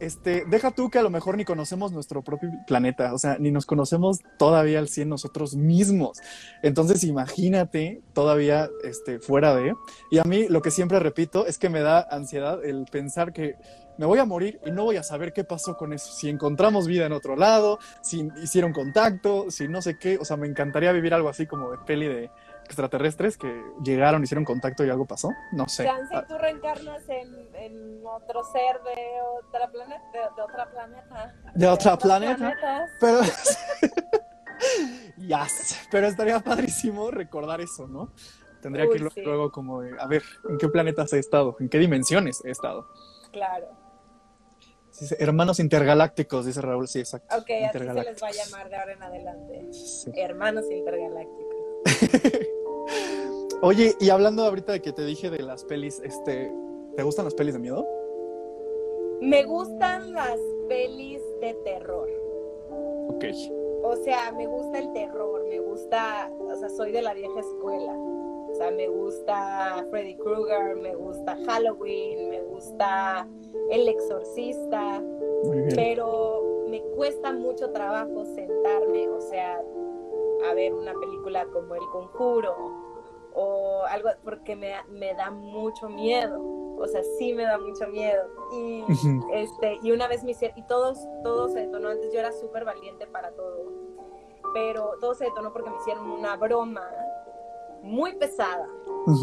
[0.00, 3.52] Este, deja tú que a lo mejor ni conocemos nuestro propio planeta, o sea, ni
[3.52, 6.18] nos conocemos todavía al 100 nosotros mismos.
[6.62, 9.74] Entonces, imagínate todavía este, fuera de.
[10.10, 13.54] Y a mí lo que siempre repito es que me da ansiedad el pensar que
[13.96, 16.12] me voy a morir y no voy a saber qué pasó con eso.
[16.12, 20.18] Si encontramos vida en otro lado, si hicieron contacto, si no sé qué.
[20.18, 22.30] O sea, me encantaría vivir algo así como de peli de
[22.64, 25.30] extraterrestres que llegaron, hicieron contacto y algo pasó.
[25.52, 25.84] No sé.
[25.84, 28.96] si tú reencarnas en, en, otro ser de
[29.38, 31.34] otra planeta, de, otra planeta.
[31.54, 32.54] De, otra planeta.
[33.00, 33.20] Pero.
[35.18, 35.86] yes.
[35.90, 38.12] Pero estaría padrísimo recordar eso, ¿no?
[38.60, 41.54] Tendría que ir luego como de, a ver, ¿en qué planetas he estado?
[41.60, 42.88] ¿En qué dimensiones he estado?
[43.30, 43.83] Claro
[45.18, 47.36] hermanos intergalácticos, dice Raúl, sí, exacto.
[47.36, 49.66] Ok, así se les va a llamar de ahora en adelante.
[50.14, 51.54] Hermanos intergalácticos.
[53.62, 56.52] Oye, y hablando ahorita de que te dije de las pelis, este,
[56.96, 57.86] ¿te gustan las pelis de miedo?
[59.20, 60.38] Me gustan las
[60.68, 62.08] pelis de terror.
[63.08, 63.24] Ok.
[63.82, 67.94] O sea, me gusta el terror, me gusta, o sea, soy de la vieja escuela.
[68.54, 73.26] O sea, me gusta Freddy Krueger, me gusta Halloween, me gusta
[73.68, 75.02] el Exorcista,
[75.74, 79.60] pero me cuesta mucho trabajo sentarme, o sea,
[80.48, 82.54] a ver una película como El Conjuro
[83.32, 86.40] o algo, porque me, me da mucho miedo,
[86.78, 88.22] o sea, sí me da mucho miedo.
[88.52, 88.84] Y,
[89.32, 92.64] este, y una vez me hicieron, y todos, todos se detonó, antes yo era súper
[92.64, 93.64] valiente para todo,
[94.52, 96.88] pero todo se detonó porque me hicieron una broma
[97.84, 98.68] muy pesada.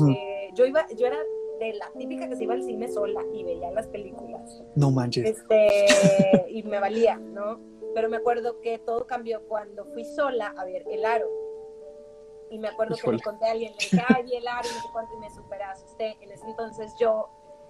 [0.09, 1.17] Eh, yo, iba, yo era
[1.59, 4.63] de la típica que se iba al cine sola y veía las películas.
[4.75, 5.25] No manches.
[5.25, 7.59] Este, y me valía, ¿no?
[7.93, 11.27] Pero me acuerdo que todo cambió cuando fui sola a ver El Aro.
[12.49, 14.87] Y me acuerdo que le conté a alguien, le dije, ay, El Aro, no sé
[14.91, 16.17] cuánto, y me super asusté.
[16.21, 17.29] En ese entonces yo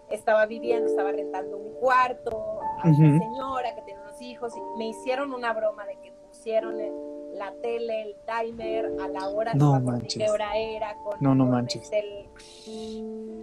[0.10, 4.90] estaba viviendo, estaba rentando un cuarto a una señora que tiene unos hijos, y me
[4.90, 6.80] hicieron una broma de que pusieron...
[6.80, 10.24] El, la tele, el timer, a la hora, no manches.
[10.24, 11.90] qué hora era, con, no, no manches.
[11.92, 12.30] El,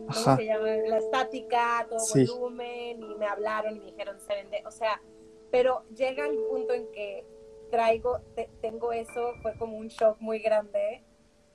[0.07, 0.69] ¿cómo se llama?
[0.87, 5.03] La estática, todo volumen, y me hablaron y me dijeron se vende, o sea,
[5.51, 7.27] pero llega el punto en que
[7.73, 8.21] traigo,
[8.61, 11.05] tengo eso, fue como un shock muy grande,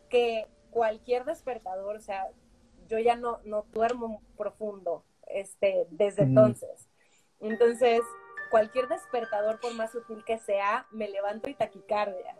[0.09, 2.27] que cualquier despertador, o sea,
[2.89, 6.89] yo ya no, no duermo profundo, este, desde entonces.
[7.39, 8.01] Entonces,
[8.53, 12.37] cualquier despertador, por más sutil que sea, me levanto y taquicardia.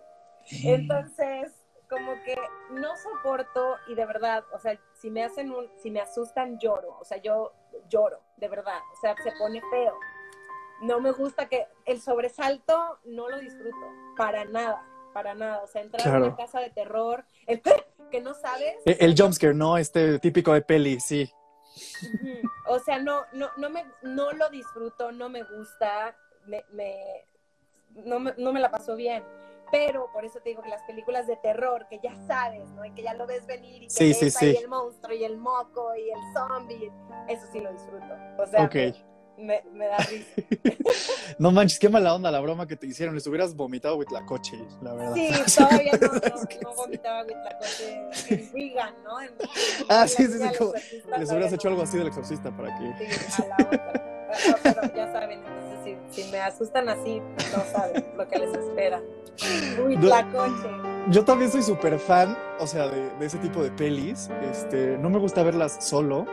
[0.64, 1.52] Entonces,
[1.90, 2.38] como que
[2.70, 7.00] no soporto y de verdad, o sea, si me hacen un, si me asustan, lloro,
[7.02, 7.54] o sea, yo
[7.90, 9.96] lloro, de verdad, o sea, se pone feo.
[10.84, 14.86] No me gusta que el sobresalto no lo disfruto, para nada,
[15.16, 17.60] para nada, o sea, entrar en una casa de terror, el
[18.12, 18.76] que no sabes.
[18.86, 19.80] El, el jumpscare, ¿no?
[19.80, 21.28] Este típico de peli, sí.
[22.68, 26.16] O sea, no, no, no, me, no lo disfruto, no me gusta,
[26.46, 27.26] me, me,
[27.96, 29.24] no, me, no me la paso bien.
[29.72, 32.86] Pero por eso te digo que las películas de terror, que ya sabes, ¿no?
[32.86, 34.56] Y que ya lo ves venir y que sí, sí, sí.
[34.56, 36.92] el monstruo y el moco y el zombie,
[37.28, 38.14] eso sí lo disfruto.
[38.38, 38.70] O sea,
[39.38, 40.28] me, me, da risa.
[41.40, 43.16] no manches, qué mala onda la broma que te hicieron.
[43.16, 45.14] Les hubieras vomitado coche, la verdad.
[45.16, 49.18] Sí, todavía no, no, vomitaba Huitlacoche en vegan, ¿no?
[49.90, 50.58] ah, sí, sí, sí.
[50.58, 50.74] Como,
[51.18, 53.10] les hubieras hecho algo así del exorcista para que.
[53.30, 54.60] Sí, a la otra.
[54.64, 57.22] pero ya saben, entonces si, si, me asustan así,
[57.56, 59.02] no saben lo que les espera.
[59.84, 60.70] Huitlacoche.
[61.10, 64.30] Yo también soy súper fan, o sea, de, de, ese tipo de pelis.
[64.50, 66.26] Este, no me gusta verlas solo.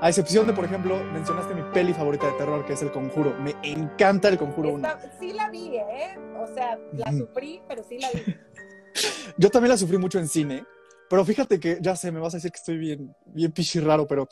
[0.00, 3.34] A excepción de, por ejemplo, mencionaste mi peli favorita de terror, que es El Conjuro.
[3.40, 4.88] Me encanta El Conjuro 1.
[5.18, 6.18] Sí la vi, ¿eh?
[6.38, 8.36] O sea, la sufrí, pero sí la vi.
[9.38, 10.64] Yo también la sufrí mucho en cine,
[11.08, 14.28] pero fíjate que, ya sé, me vas a decir que estoy bien, bien raro, pero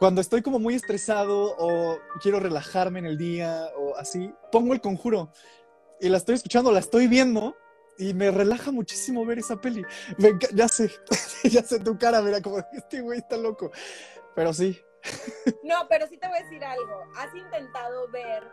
[0.00, 4.80] cuando estoy como muy estresado o quiero relajarme en el día o así, pongo El
[4.80, 5.30] Conjuro
[6.00, 7.56] y la estoy escuchando, la estoy viendo
[7.98, 9.84] y me relaja muchísimo ver esa peli.
[10.52, 10.90] ya sé,
[11.44, 13.70] ya sé tu cara, mira, como este güey está loco.
[14.34, 14.80] Pero sí.
[15.62, 17.04] No, pero sí te voy a decir algo.
[17.16, 18.44] ¿Has intentado ver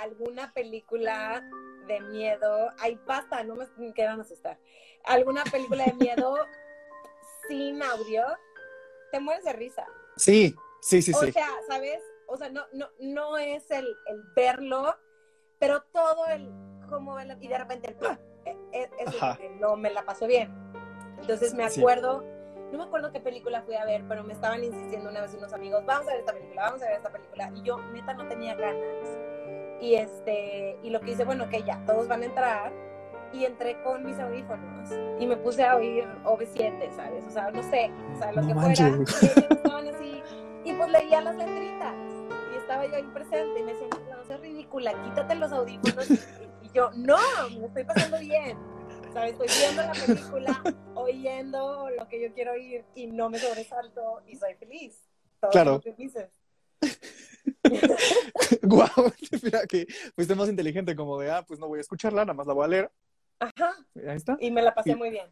[0.00, 1.42] alguna película
[1.86, 2.70] de miedo?
[2.78, 4.58] Ay, basta, no me quedan a asustar.
[5.04, 6.36] ¿Alguna película de miedo
[7.48, 8.24] sin audio?
[9.10, 9.86] Te mueres de risa.
[10.16, 11.28] Sí, sí, sí, sí.
[11.28, 12.02] O sea, ¿sabes?
[12.26, 14.96] O sea, no, no, no es el, el verlo,
[15.58, 16.50] pero todo el,
[16.88, 17.96] como, y de repente
[18.44, 20.52] el, e, no me la pasó bien.
[21.18, 22.24] Entonces me acuerdo
[22.74, 25.52] no me acuerdo qué película fui a ver, pero me estaban insistiendo una vez unos
[25.52, 27.50] amigos, vamos a ver esta película, vamos a ver esta película.
[27.54, 29.08] Y yo, neta, no tenía ganas.
[29.80, 32.72] Y, este, y lo que hice, bueno, que ya todos van a entrar.
[33.32, 37.24] Y entré con mis audífonos y me puse a oír OV7, ¿sabes?
[37.26, 39.10] O sea, no sé, o sea, lo No que manches.
[39.18, 39.46] fuera.
[39.50, 40.22] Y estaban así.
[40.64, 41.94] Y pues leía las letritas.
[42.52, 46.10] Y estaba yo ahí presente y me decían, no seas ridícula, quítate los audífonos.
[46.10, 46.14] Y,
[46.62, 47.16] y yo, no,
[47.58, 48.56] me estoy pasando bien.
[49.14, 49.32] ¿Sabes?
[49.32, 50.62] Estoy viendo la película,
[50.94, 55.00] oyendo lo que yo quiero oír y no me sobresalto y soy feliz.
[55.40, 55.80] Todos Claro.
[55.80, 56.30] felices.
[58.62, 58.88] Guau,
[59.42, 62.46] mira que fuiste más inteligente, como de, ah, pues no voy a escucharla, nada más
[62.46, 62.92] la voy a leer.
[63.38, 63.74] Ajá.
[63.96, 64.36] Ahí está.
[64.40, 65.26] Y me la pasé Y- muy bien.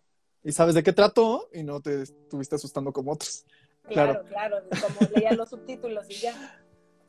[0.45, 3.45] Y sabes de qué trató y no te estuviste asustando como otros.
[3.89, 4.59] Claro, Claro.
[4.69, 6.62] claro, como leía los subtítulos y ya.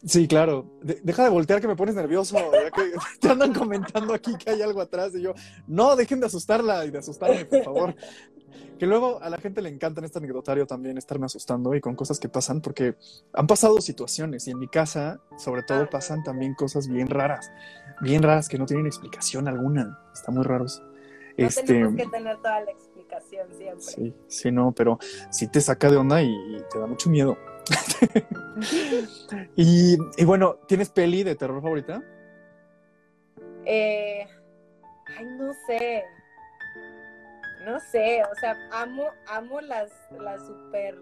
[0.05, 0.69] Sí, claro.
[0.81, 2.35] De- deja de voltear que me pones nervioso.
[2.37, 5.33] ya que te andan comentando aquí que hay algo atrás y yo,
[5.67, 7.95] no, dejen de asustarla y de asustarme, por favor.
[8.77, 11.95] Que luego a la gente le encanta en este anecdotario también estarme asustando y con
[11.95, 12.95] cosas que pasan, porque
[13.31, 17.49] han pasado situaciones y en mi casa, sobre todo, Ah, pasan también cosas bien raras,
[18.01, 19.99] bien raras que no tienen explicación alguna.
[20.13, 20.81] Está muy raros.
[21.37, 23.79] No Este, tenemos que tener toda la explicación siempre.
[23.81, 24.99] sí, sí, no, pero
[25.31, 27.37] sí te saca de onda y, y te da mucho miedo.
[29.55, 32.01] Y, y bueno, ¿tienes peli de terror favorita?
[33.65, 34.27] Eh,
[35.17, 36.03] ay, no sé.
[37.65, 39.89] No sé, o sea, amo, amo las,
[40.19, 40.99] las super,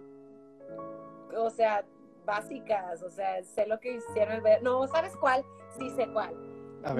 [1.36, 1.84] o sea,
[2.24, 4.62] básicas, o sea, sé lo que hicieron el ver.
[4.62, 5.44] No, ¿sabes cuál?
[5.80, 6.36] Sí sé cuál.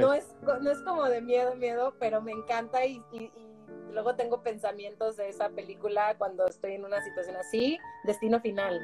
[0.02, 4.16] No es, no es como de miedo, miedo, pero me encanta y, y- y luego
[4.16, 7.78] tengo pensamientos de esa película cuando estoy en una situación así.
[8.06, 8.80] Destino final.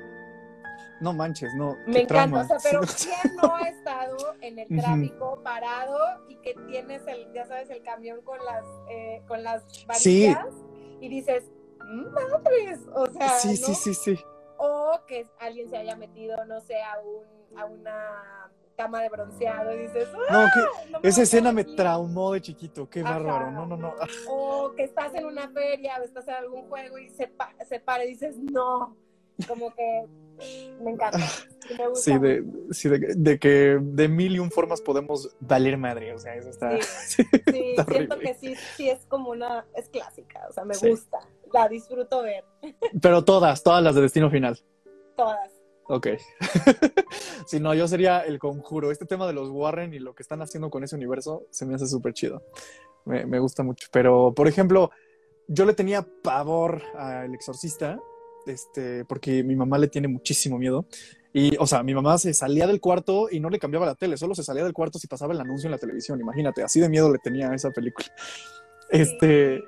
[0.99, 1.75] No manches, no.
[1.85, 2.41] Me encanta, trauma.
[2.41, 7.31] o sea, pero ¿quién no ha estado en el tráfico parado y que tienes el,
[7.33, 9.85] ya sabes, el camión con las, eh, con las Sí.
[10.27, 10.53] varillas
[10.99, 13.55] y dices, madres, o sea, sí, ¿no?
[13.55, 14.19] sí, sí, sí.
[14.57, 19.73] o que alguien se haya metido, no sé, a un, a una cama de bronceado
[19.73, 21.75] y dices, No, "Ah, que no me esa escena me aquí".
[21.75, 22.87] traumó de chiquito.
[22.89, 23.13] Qué Ajá.
[23.17, 23.51] bárbaro.
[23.51, 23.93] No, no, no.
[23.99, 27.53] Ah, O que estás en una feria o estás en algún juego y se, pa-
[27.67, 28.95] se para y dices, no,
[29.47, 30.05] como que
[30.81, 31.17] me encanta.
[31.77, 35.77] me gusta Sí, de, sí de, de que de mil y un formas podemos valer
[35.77, 36.13] madre.
[36.13, 36.77] O sea, eso está.
[36.81, 37.23] Sí.
[37.51, 38.17] Sí, Está siento horrible.
[38.19, 40.89] que sí, sí es como una, es clásica, o sea, me Sí.
[40.89, 41.19] gusta,
[41.53, 42.43] la disfruto ver,
[43.01, 44.57] Pero todas, todas las de destino final.
[45.15, 45.51] todas.
[45.89, 46.07] Ok.
[47.45, 48.91] si no, yo sería el conjuro.
[48.91, 51.75] Este tema de los Warren y lo que están haciendo con ese universo se me
[51.75, 52.43] hace súper chido.
[53.05, 53.88] Me, me gusta mucho.
[53.91, 54.91] Pero, por ejemplo,
[55.47, 57.99] yo le tenía pavor al exorcista,
[58.47, 60.85] este, porque mi mamá le tiene muchísimo miedo.
[61.33, 64.17] Y, o sea, mi mamá se salía del cuarto y no le cambiaba la tele,
[64.17, 66.19] solo se salía del cuarto si pasaba el anuncio en la televisión.
[66.19, 68.07] Imagínate, así de miedo le tenía a esa película.
[68.89, 69.63] Este,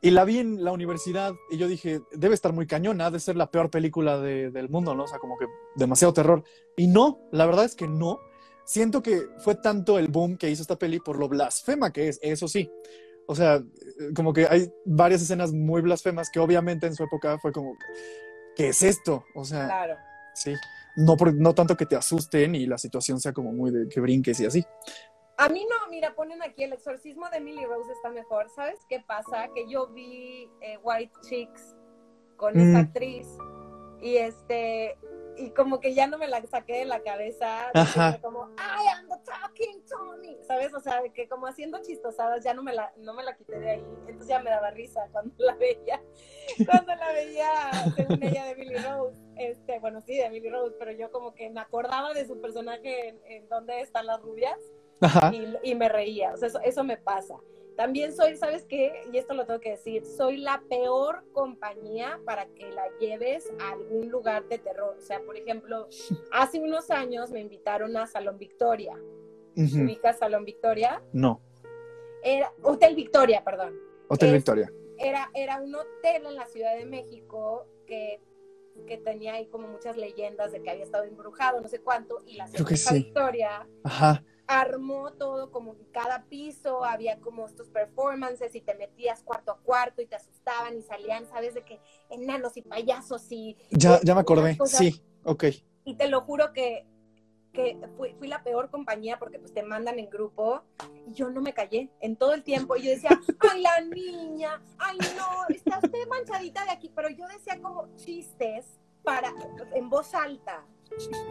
[0.00, 3.20] y la vi en la universidad y yo dije, debe estar muy cañona, ha de
[3.20, 5.04] ser la peor película de- del mundo, ¿no?
[5.04, 6.42] O sea, como que demasiado terror.
[6.76, 8.18] Y no, la verdad es que no.
[8.64, 12.18] Siento que fue tanto el boom que hizo esta peli por lo blasfema que es,
[12.22, 12.70] eso sí.
[13.26, 13.62] O sea,
[14.16, 17.76] como que hay varias escenas muy blasfemas que obviamente en su época fue como,
[18.56, 19.24] ¿qué es esto?
[19.34, 19.96] O sea, Claro.
[20.34, 20.54] sí.
[20.96, 24.00] No, por- no tanto que te asusten y la situación sea como muy de que
[24.00, 24.64] brinques y así.
[25.38, 28.48] A mí no, mira, ponen aquí el exorcismo de Emily Rose está mejor.
[28.54, 29.48] ¿Sabes qué pasa?
[29.54, 31.74] Que yo vi eh, White Chicks
[32.36, 32.60] con Mm.
[32.60, 33.26] esta actriz
[34.02, 34.98] y este
[35.36, 38.18] y como que ya no me la saqué de la cabeza Ajá.
[38.20, 40.74] como I am the talking Tommy, ¿sabes?
[40.74, 43.70] O sea, que como haciendo chistosadas ya no me la no me la quité de
[43.70, 46.02] ahí, entonces ya me daba risa cuando la veía,
[46.70, 47.48] cuando la veía
[47.96, 51.50] según ella de Emily Rose, este, bueno sí de Emily Rose, pero yo como que
[51.50, 54.58] me acordaba de su personaje en, en dónde están las rubias
[55.00, 55.32] Ajá.
[55.34, 56.32] y, y me reía.
[56.32, 57.36] O sea, eso, eso me pasa.
[57.76, 59.02] También soy, ¿sabes qué?
[59.12, 63.72] Y esto lo tengo que decir, soy la peor compañía para que la lleves a
[63.72, 64.96] algún lugar de terror.
[64.98, 65.88] O sea, por ejemplo,
[66.32, 68.94] hace unos años me invitaron a Salón Victoria.
[69.56, 69.82] Ujú.
[69.84, 71.02] ¿Ubicas Salón Victoria?
[71.12, 71.40] No,
[72.22, 73.78] Era, Hotel Victoria, perdón.
[74.08, 74.72] Hotel Es- Victoria.
[74.98, 78.20] Era, era un hotel en la Ciudad de México que,
[78.86, 82.36] que tenía ahí como muchas leyendas de que había estado embrujado, no sé cuánto, y
[82.36, 83.04] la Creo que señorita sí.
[83.06, 84.24] Victoria Ajá.
[84.60, 89.58] Armó todo como en cada piso, había como estos performances y te metías cuarto a
[89.58, 91.54] cuarto y te asustaban y salían, ¿sabes?
[91.54, 91.80] De que
[92.10, 93.56] enanos y payasos y...
[93.70, 94.58] Ya, ya me acordé.
[94.66, 95.44] Sí, ok.
[95.84, 96.86] Y te lo juro que,
[97.52, 100.62] que fui, fui la peor compañía porque pues te mandan en grupo
[101.06, 102.76] y yo no me callé en todo el tiempo.
[102.76, 103.10] Y yo decía,
[103.50, 106.90] ay, la niña, ay, no, está usted manchadita de aquí.
[106.94, 108.66] Pero yo decía como chistes
[109.02, 109.32] para,
[109.74, 110.64] en voz alta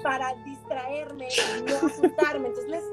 [0.03, 2.47] para distraerme y no asustarme.
[2.49, 2.84] Entonces les,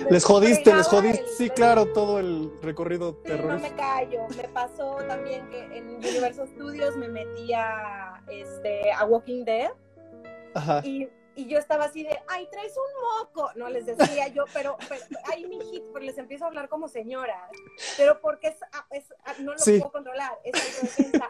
[0.00, 1.22] pues, Les jodiste, les jodiste.
[1.22, 4.26] el- Sí, les- claro, todo el recorrido Sí, no me callo.
[4.36, 9.70] Me pasó también que en Universal Studios me metí a, este, a Walking Dead
[10.54, 10.80] Ajá.
[10.84, 13.50] y, y yo estaba así de, ay, traes un moco.
[13.54, 15.02] No les decía yo, pero, pero
[15.32, 17.48] ay, mi hit, pero les empiezo a hablar como señora.
[17.96, 18.86] Pero porque es, ah,
[19.24, 20.38] ah, no lo puedo controlar.
[20.44, 20.54] Es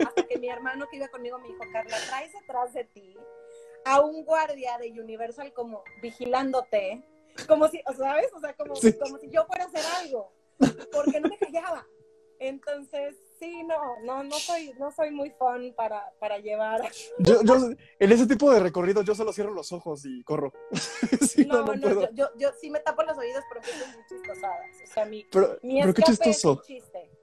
[0.00, 3.16] hasta que mi hermano que iba conmigo me dijo, Carla, traes detrás de ti
[3.88, 7.02] a un guardia de Universal como vigilándote,
[7.46, 8.30] como si, ¿sabes?
[8.34, 10.30] O sea, como, como si yo fuera a hacer algo,
[10.92, 11.86] porque no me callaba.
[12.38, 16.82] Entonces, sí, no, no, no soy, no soy muy fan para, para llevar.
[17.18, 17.54] Yo, yo,
[17.98, 20.52] en ese tipo de recorridos yo solo cierro los ojos y corro.
[21.48, 24.76] no, no, no yo, yo, sí me tapo los oídos, pero son muy chistosadas.
[24.84, 26.60] O sea, mi, pero, mi pero qué chistoso.
[26.60, 27.17] Es chiste.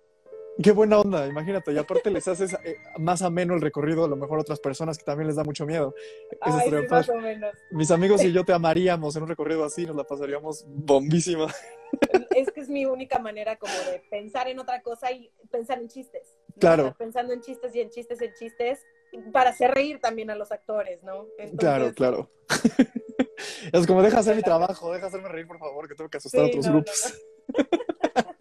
[0.62, 1.74] Qué buena onda, imagínate.
[1.74, 4.98] Y aparte les haces eh, más ameno el recorrido a lo mejor a otras personas
[4.98, 5.94] que también les da mucho miedo.
[6.40, 7.54] Ay, sí, más o menos.
[7.72, 11.48] Mis amigos y yo te amaríamos en un recorrido así, nos la pasaríamos bombísima.
[12.36, 15.88] Es que es mi única manera como de pensar en otra cosa y pensar en
[15.88, 16.36] chistes.
[16.60, 16.96] Claro.
[16.98, 18.80] pensando en chistes y en chistes, en chistes,
[19.34, 21.28] para hacer reír también a los actores, ¿no?
[21.58, 22.30] Claro, claro.
[23.74, 26.44] es como, deja hacer mi trabajo, deja hacerme reír, por favor, que tengo que asustar
[26.44, 27.14] a otros grupos.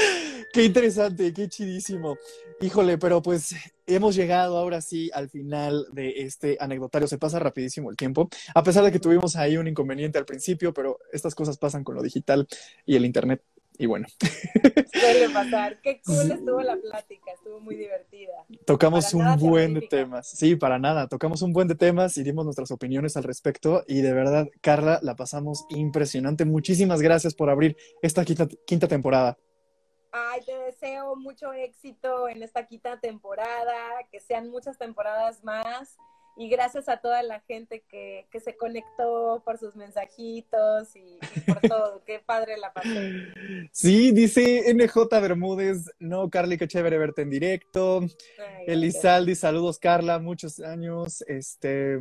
[0.52, 2.16] qué interesante, qué chidísimo.
[2.60, 3.54] Híjole, pero pues
[3.86, 7.08] hemos llegado ahora sí al final de este anecdotario.
[7.08, 10.72] Se pasa rapidísimo el tiempo, a pesar de que tuvimos ahí un inconveniente al principio,
[10.72, 12.46] pero estas cosas pasan con lo digital
[12.84, 13.42] y el Internet.
[13.80, 14.06] Y bueno.
[14.92, 15.80] Suele pasar.
[15.80, 18.44] Qué cool estuvo la plática, estuvo muy divertida.
[18.66, 20.28] Tocamos un buen de temas.
[20.28, 21.08] Sí, para nada.
[21.08, 23.82] Tocamos un buen de temas y dimos nuestras opiniones al respecto.
[23.88, 26.44] Y de verdad, Carla, la pasamos impresionante.
[26.44, 29.38] Muchísimas gracias por abrir esta quinta, quinta temporada.
[30.12, 33.74] Ay, te deseo mucho éxito en esta quinta temporada,
[34.10, 35.96] que sean muchas temporadas más.
[36.36, 41.60] Y gracias a toda la gente que, que se conectó por sus mensajitos y, por
[41.60, 42.02] todo.
[42.06, 43.26] Qué padre la pasé.
[43.72, 48.00] Sí, dice NJ Bermúdez, no, Carly, qué chévere verte en directo.
[48.66, 51.22] Elizaldi, saludos, Carla, muchos años.
[51.26, 52.00] Este,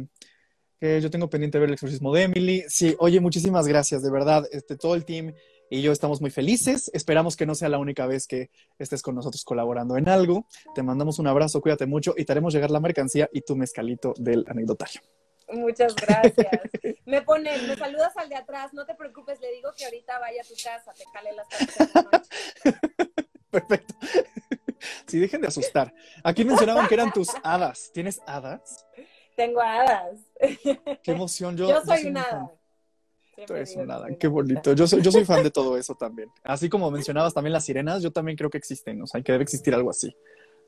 [0.80, 2.64] que yo tengo pendiente ver el exorcismo de Emily.
[2.70, 4.48] Sí, oye, muchísimas gracias, de verdad.
[4.52, 5.34] Este, todo el team
[5.70, 6.90] y yo estamos muy felices.
[6.94, 10.48] Esperamos que no sea la única vez que estés con nosotros colaborando en algo.
[10.74, 14.14] Te mandamos un abrazo, cuídate mucho y te haremos llegar la mercancía y tu mezcalito
[14.18, 15.02] del anecdotario.
[15.52, 16.62] Muchas gracias.
[17.06, 20.42] Me pone, me saludas al de atrás, no te preocupes, le digo que ahorita vaya
[20.42, 21.48] a tu casa, te cale las
[23.50, 23.96] Perfecto.
[25.08, 25.92] Sí, dejen de asustar.
[26.24, 27.90] Aquí mencionaban que eran tus hadas.
[27.92, 28.86] ¿Tienes hadas?
[29.36, 30.20] Tengo hadas.
[31.02, 31.58] Qué emoción.
[31.58, 32.59] Yo, yo soy una hada.
[33.48, 34.74] Eso, nada, qué bonito.
[34.74, 36.30] Yo soy, yo soy fan de todo eso también.
[36.44, 39.44] Así como mencionabas también las sirenas, yo también creo que existen, o sea, que debe
[39.44, 40.16] existir algo así.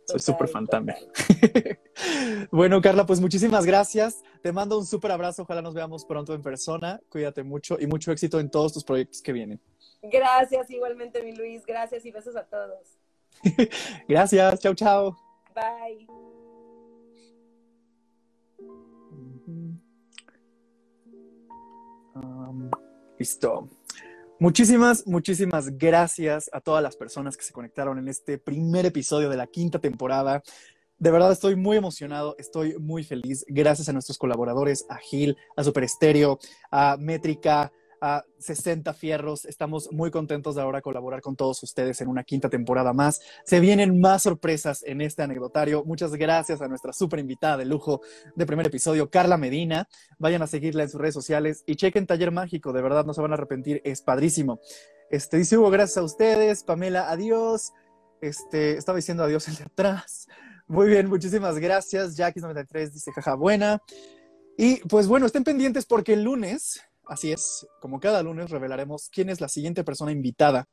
[0.05, 0.97] Soy súper fan también.
[2.51, 4.21] bueno, Carla, pues muchísimas gracias.
[4.41, 5.43] Te mando un súper abrazo.
[5.43, 6.99] Ojalá nos veamos pronto en persona.
[7.09, 9.61] Cuídate mucho y mucho éxito en todos tus proyectos que vienen.
[10.01, 11.65] Gracias, igualmente, mi Luis.
[11.65, 12.97] Gracias y besos a todos.
[14.07, 14.59] gracias.
[14.59, 15.17] Chao, chao.
[15.53, 16.40] Bye.
[23.17, 23.69] Listo.
[24.39, 29.37] Muchísimas, muchísimas gracias a todas las personas que se conectaron en este primer episodio de
[29.37, 30.41] la quinta temporada.
[30.97, 33.45] De verdad estoy muy emocionado, estoy muy feliz.
[33.47, 36.39] Gracias a nuestros colaboradores, a Gil, a Super Estéreo,
[36.71, 37.71] a Métrica,
[38.01, 39.45] a 60 Fierros.
[39.45, 43.21] Estamos muy contentos de ahora colaborar con todos ustedes en una quinta temporada más.
[43.45, 45.83] Se vienen más sorpresas en este anecdotario.
[45.85, 48.01] Muchas gracias a nuestra súper invitada de lujo
[48.35, 49.87] de primer episodio, Carla Medina.
[50.17, 52.73] Vayan a seguirla en sus redes sociales y chequen Taller Mágico.
[52.73, 53.81] De verdad, no se van a arrepentir.
[53.85, 54.59] Es padrísimo.
[55.11, 56.63] Este, dice Hugo, gracias a ustedes.
[56.63, 57.71] Pamela, adiós.
[58.19, 60.27] Este, estaba diciendo adiós el de atrás.
[60.67, 62.17] Muy bien, muchísimas gracias.
[62.17, 63.81] Jackie93 dice jaja buena.
[64.57, 69.29] Y pues bueno, estén pendientes porque el lunes Así es, como cada lunes revelaremos quién
[69.29, 70.67] es la siguiente persona invitada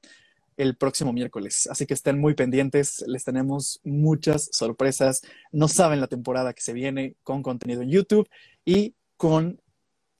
[0.59, 1.68] el próximo miércoles.
[1.70, 5.22] Así que estén muy pendientes, les tenemos muchas sorpresas.
[5.53, 8.29] No saben la temporada que se viene con contenido en YouTube
[8.64, 9.61] y con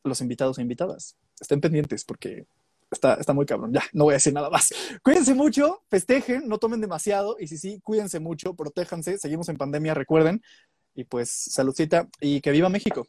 [0.05, 1.17] los invitados e invitadas.
[1.41, 2.47] Estén pendientes porque
[2.91, 3.73] está, está muy cabrón.
[3.73, 4.73] Ya, no voy a decir nada más.
[5.03, 9.19] Cuídense mucho, festejen, no tomen demasiado y si sí, cuídense mucho, protéjanse.
[9.19, 10.41] Seguimos en pandemia, recuerden.
[10.95, 13.07] Y pues saludcita y que viva México.